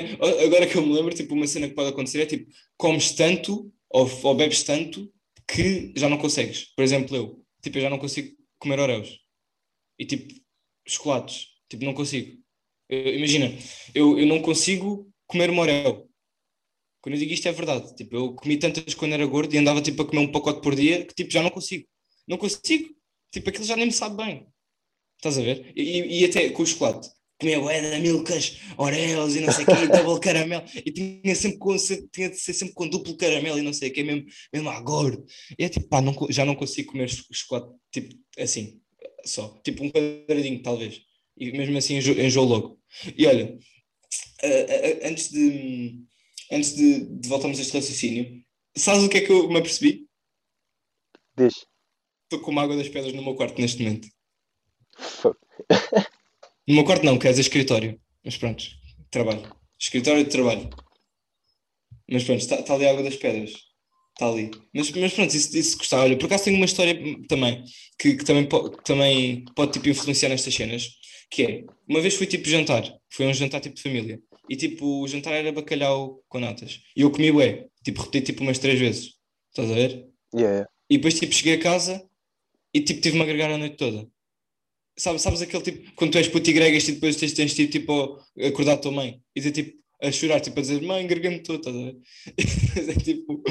[0.45, 2.45] agora que eu me lembro, tipo, uma cena que pode acontecer é tipo,
[2.77, 5.11] comes tanto ou, ou bebes tanto
[5.47, 6.65] que já não consegues.
[6.75, 8.29] Por exemplo, eu, tipo, eu já não consigo
[8.59, 9.19] comer Oreos.
[9.97, 10.31] E tipo,
[10.87, 12.37] chocolates, tipo, não consigo.
[12.87, 13.51] Eu- imagina,
[13.95, 16.07] eu, eu não consigo comer uma Oreo.
[17.01, 17.95] Quando eu digo isto é verdade.
[17.95, 20.75] Tipo, eu comi tantas quando era gordo e andava tipo a comer um pacote por
[20.75, 21.87] dia que tipo, já não consigo.
[22.27, 22.95] Não consigo.
[23.37, 24.47] Tipo, aquilo já nem me sabe bem.
[25.17, 25.71] Estás a ver?
[25.75, 27.07] E, e até com o chocolate.
[27.39, 30.63] Comia da Milkas, Oreos e não sei o quê, double caramelo.
[30.75, 31.75] E tinha sempre com,
[32.11, 34.81] tinha de ser sempre com duplo caramelo e não sei o quê, mesmo, mesmo à
[34.81, 35.23] gordo.
[35.57, 38.81] E é tipo, pá, não, já não consigo comer cho- chocolate, tipo, assim,
[39.23, 39.49] só.
[39.63, 40.99] Tipo um quadradinho, talvez.
[41.37, 42.81] E mesmo assim enjoo, enjoo logo.
[43.15, 43.55] E olha,
[45.03, 46.03] antes de,
[46.51, 48.43] antes de, de voltarmos a este raciocínio,
[48.75, 50.07] sabes o que é que eu me apercebi?
[51.37, 51.53] Diz.
[52.27, 54.09] Estou com uma água das pedras no meu quarto neste momento.
[56.67, 57.97] No meu quarto não, quer dizer escritório.
[58.21, 58.65] Mas pronto,
[59.09, 59.49] trabalho.
[59.79, 60.69] Escritório de trabalho.
[62.11, 63.53] Mas pronto, está, está ali a água das pedras.
[64.11, 64.51] Está ali.
[64.73, 65.99] Mas, mas pronto, isso, isso gostar.
[66.01, 66.99] Olha, por acaso tenho uma história
[67.29, 67.63] também
[67.97, 70.89] que, que também, que também pode tipo, influenciar nestas cenas.
[71.31, 72.83] Que é, uma vez fui tipo jantar.
[73.09, 74.19] Foi um jantar tipo de família.
[74.49, 76.81] E tipo, o jantar era bacalhau com natas.
[76.93, 77.67] E eu comi bué.
[77.85, 79.13] Tipo, repeti tipo umas três vezes.
[79.49, 80.05] Estás a ver?
[80.35, 80.67] Yeah.
[80.89, 82.05] E depois, tipo, cheguei a casa
[82.73, 84.07] e, tipo, tive-me a agregar a noite toda.
[84.97, 87.71] Sabes, sabes aquele tipo, quando tu és puto e gregas e depois tens, tens tipo,
[87.71, 91.03] tipo, a acordar a tua mãe e dizer, tipo, a chorar, tipo, a dizer, mãe,
[91.05, 91.97] agreguei-me todo, estás a ver?
[92.91, 93.43] é tipo,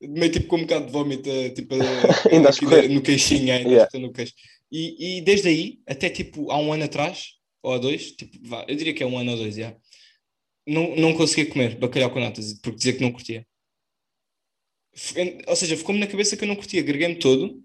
[0.00, 2.90] meio tipo com um bocado de vómito, eh, tipo, a- Ainda escorrer.
[2.90, 3.88] no queixinho, ainda Yeah.
[3.92, 3.98] yeah.
[3.98, 4.32] no queixo.
[4.72, 8.64] E, e desde aí, até tipo, há um ano atrás, ou há dois, tipo, vá,
[8.68, 9.74] eu diria que é um ano ou dois, já.
[10.66, 13.46] Não, não conseguia comer bacalhau com natas, porque dizia que não curtia.
[15.46, 17.62] Ou seja, ficou-me na cabeça que eu não curtia, agreguei-me todo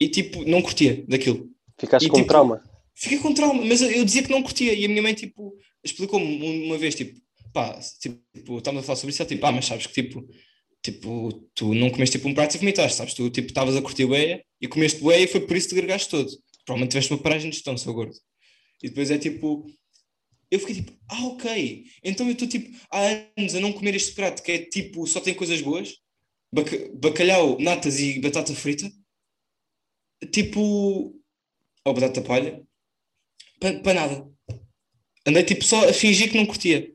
[0.00, 1.50] e tipo, não curtia daquilo.
[1.78, 2.62] Ficaste E, com tipo, trauma.
[2.94, 6.26] Fiquei com trauma, mas eu, dizia que não curtia e a minha mãe tipo, explicou-me
[6.26, 7.18] um- uma vez, tipo,
[7.52, 10.28] pá, tipo, estamos a falar sobre isso, ela, tipo, ah, mas sabes que tipo,
[10.82, 13.14] tipo, tu não comeste tipo um prato e vomitaste, sabes?
[13.14, 15.80] Tu tipo, estavas a curtir bué e comeste bué e foi por isso que te
[15.80, 16.28] gregaste todo.
[16.64, 18.14] Provavelmente tiveste uma paragem de gestão, seu gordo.
[18.82, 19.64] E depois é tipo,
[20.50, 24.12] eu fiquei tipo, ah, ok, então eu estou tipo, há anos a não comer este
[24.12, 25.94] prato que é tipo, só tem coisas boas,
[26.52, 28.90] baca- bacalhau, natas e batata frita,
[30.26, 31.14] tipo,
[31.84, 32.62] ou batata palha,
[33.60, 34.28] para nada.
[35.26, 36.92] Andei tipo só a fingir que não curtia.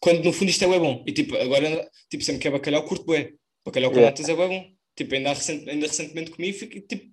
[0.00, 1.04] Quando no fundo isto é bué bom.
[1.06, 3.32] E tipo, agora, tipo, sempre que é bacalhau, curto bué.
[3.64, 4.10] Bacalhau com Yeah.
[4.10, 4.70] natas é bué bom.
[4.96, 7.10] Tipo, ainda, recent, ainda recentemente comi e fiquei tipo,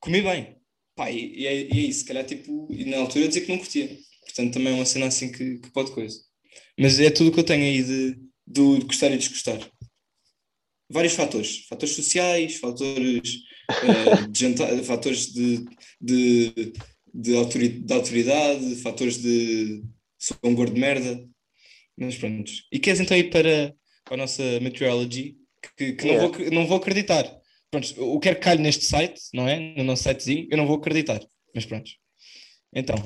[0.00, 0.56] comi bem.
[0.94, 2.00] Pá, e, e é, e é isso.
[2.00, 3.88] Se calhar, tipo, e na altura eu dizia que não curtia.
[4.24, 6.18] Portanto, também é uma cena assim que, que pode coisa.
[6.78, 8.14] Mas é tudo o que eu tenho aí de,
[8.46, 9.58] de gostar e desgostar.
[10.90, 11.66] Vários fatores.
[11.68, 15.64] Fatores sociais, fatores eh, de jantar, fatores de,
[16.00, 16.72] de,
[17.12, 19.82] de, autori- de autoridade, fatores de
[20.18, 21.28] sou um gordo de merda.
[21.96, 22.50] Mas pronto.
[22.72, 23.74] E queres então ir para,
[24.04, 25.36] para a nossa meteorology?
[25.76, 26.22] Que, que Yeah.
[26.26, 27.24] não, vou, não vou acreditar.
[27.70, 29.74] Pronto, o que quer que calhe neste site, não é?
[29.76, 31.20] No nosso sitezinho, eu não vou acreditar.
[31.54, 31.90] Mas pronto.
[32.74, 32.96] Então,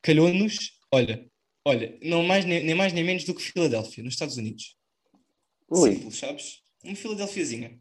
[0.00, 1.26] calhou-nos, olha,
[1.64, 4.76] olha, não mais, nem, nem mais nem menos do que Filadélfia, nos Estados Unidos.
[5.68, 5.92] Ui.
[5.96, 6.58] Simples, sabes?
[6.86, 7.78] Uma Filadelfiazinha.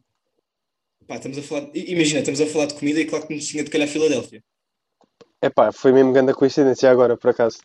[1.07, 1.69] Pá, estamos a falar.
[1.73, 4.43] Imagina, estamos a falar de comida e claro que nos tinha de calhar Filadélfia.
[5.41, 7.59] Epá, foi mesmo grande coincidência agora, por acaso.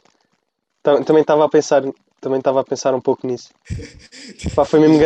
[0.82, 1.82] Tam- Também estava a pensar
[2.20, 3.48] também estava a pensar um pouco nisso.
[4.54, 4.98] Pá, foi mesmo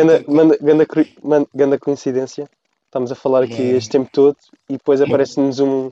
[0.85, 2.49] cru- man- ganda coincidência.
[2.87, 4.35] Estamos a falar aqui este tempo todo
[4.69, 5.89] e depois aparece-nos um,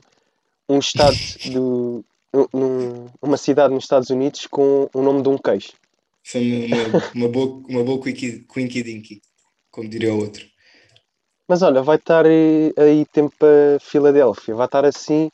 [0.68, 1.16] um estado
[1.50, 2.04] do.
[2.52, 5.72] num- uma cidade nos Estados Unidos com o nome de um queijo.
[6.22, 9.22] Foi uma, uma, uma boa, uma boa quinky, quinky dinky,
[9.74, 10.46] como diria o outro.
[11.48, 14.54] Mas olha, vai estar eh, aí tempo para Filadélfia.
[14.54, 15.30] Vai estar assim.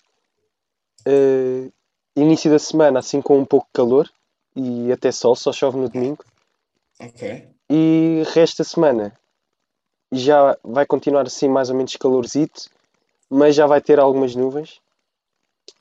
[1.06, 1.70] eh,
[2.16, 4.10] início da semana, assim com um pouco de calor
[4.56, 6.24] e até sol, só chove no domingo.
[7.00, 7.48] Ok.
[7.70, 9.12] E resto da semana
[10.12, 12.68] já vai continuar assim mais ou menos calorzito,
[13.28, 14.80] mas já vai ter algumas nuvens.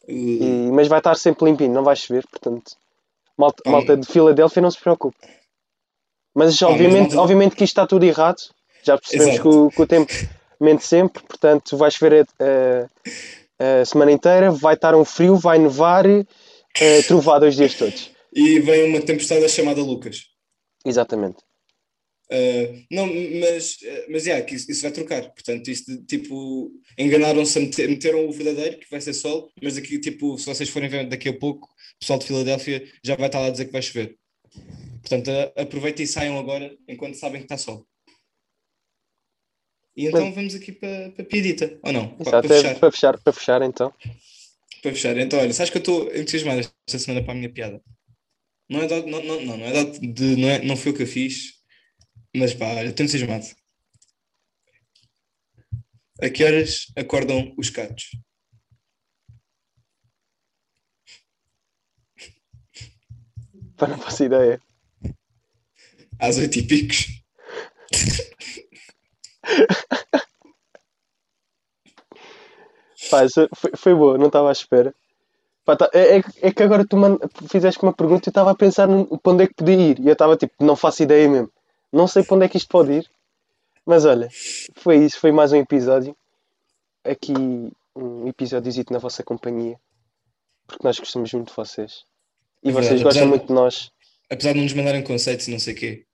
[0.08, 2.76] Uh, E- mas vai estar sempre limpinho, não vai chover, portanto.
[3.38, 5.18] Malta, malta de Filadélfia não se preocupe.
[6.40, 8.38] Mas mas obviamente, obviamente que isto está tudo errado.
[8.84, 10.12] Já percebemos que o, que o tempo
[10.60, 15.58] mente sempre, portanto vai chover a, a- a semana inteira, vai estar um frio, vai
[15.60, 18.10] nevar, eh, trovar dois dias todos.
[18.34, 20.28] e vem uma tempestade chamada Lucas.
[20.86, 21.38] Exatamente.
[22.32, 23.06] Uh, não,
[23.42, 23.78] mas,
[24.10, 25.24] mas yeah, que isso, isso vai trocar.
[25.32, 30.00] Portanto, isto tipo, enganaram-se a meter, meteram o verdadeiro, que vai ser sol, mas aqui,
[30.00, 33.40] tipo, se vocês forem ver daqui a pouco, o pessoal de Filadélfia já vai estar
[33.40, 34.16] lá a dizer que vai chover.
[35.10, 37.88] Portanto, aproveitem e saiam agora enquanto sabem que está sol.
[39.98, 42.16] E então Mas- vamos aqui para para a piadita, ou não?
[42.20, 42.80] Exato, para é fechar.
[42.80, 43.94] para fechar, para fechar então.
[44.84, 45.18] Para fechar.
[45.18, 47.82] Então, olha, sabes que eu estou entusiasmado esta semana para a minha piada.
[48.70, 50.96] Não é dado, não, não, não, não é dado de, não, é, não foi o
[50.96, 51.56] que eu fiz,
[52.36, 53.48] mas pá, olha, estou entusiasmado.
[56.22, 58.12] A que horas acordam os gatos?
[63.76, 64.62] Para não faço ideia.
[66.20, 67.08] Às oito e picos.
[73.10, 73.20] Pá,
[73.56, 74.94] foi, foi boa, não estava à espera.
[75.66, 77.18] Pá, tá- é, é, é que agora tu man-
[77.50, 80.00] fizeste uma pergunta e eu estava a pensar no- para onde é que podia ir.
[80.00, 81.52] E eu estava tipo, não faço ideia mesmo.
[81.92, 83.10] Não sei para onde é que isto pode ir.
[83.86, 84.30] Mas olha,
[84.76, 86.16] foi isso, foi mais um episódio.
[87.04, 87.34] Aqui
[87.96, 89.80] um episódiozito na vossa companhia.
[90.68, 92.04] Porque nós gostamos muito de vocês.
[92.64, 93.92] E vocês verdade, gostam muito de nós.
[94.30, 96.06] Apesar de não nos mandarem conceitos e não sei o quê.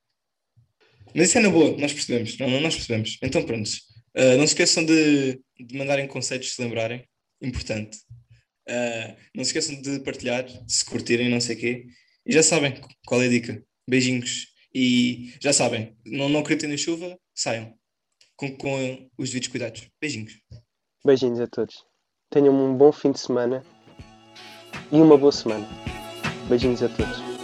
[1.16, 2.38] Mas isso é na boa, nós percebemos.
[2.38, 3.18] Não, não, nós percebemos.
[3.22, 3.84] Então, prontos.
[4.16, 7.08] Ah, não se esqueçam de, de mandarem conceitos se lembrarem.
[7.42, 7.98] Importante.
[8.68, 11.86] Ah, não se esqueçam de partilhar, se curtirem, não sei o quê.
[12.26, 13.64] E já sabem qual é a dica.
[13.88, 14.48] Beijinhos.
[14.74, 17.74] E já sabem, não, não acreditem na chuva, saiam.
[18.36, 19.88] Com, com os devidos cuidados.
[20.02, 20.34] Beijinhos.
[21.06, 21.76] Beijinhos a todos.
[22.30, 23.64] Tenham um bom fim de semana.
[24.92, 25.66] E uma boa semana.
[26.50, 27.35] Beijinhos a todos.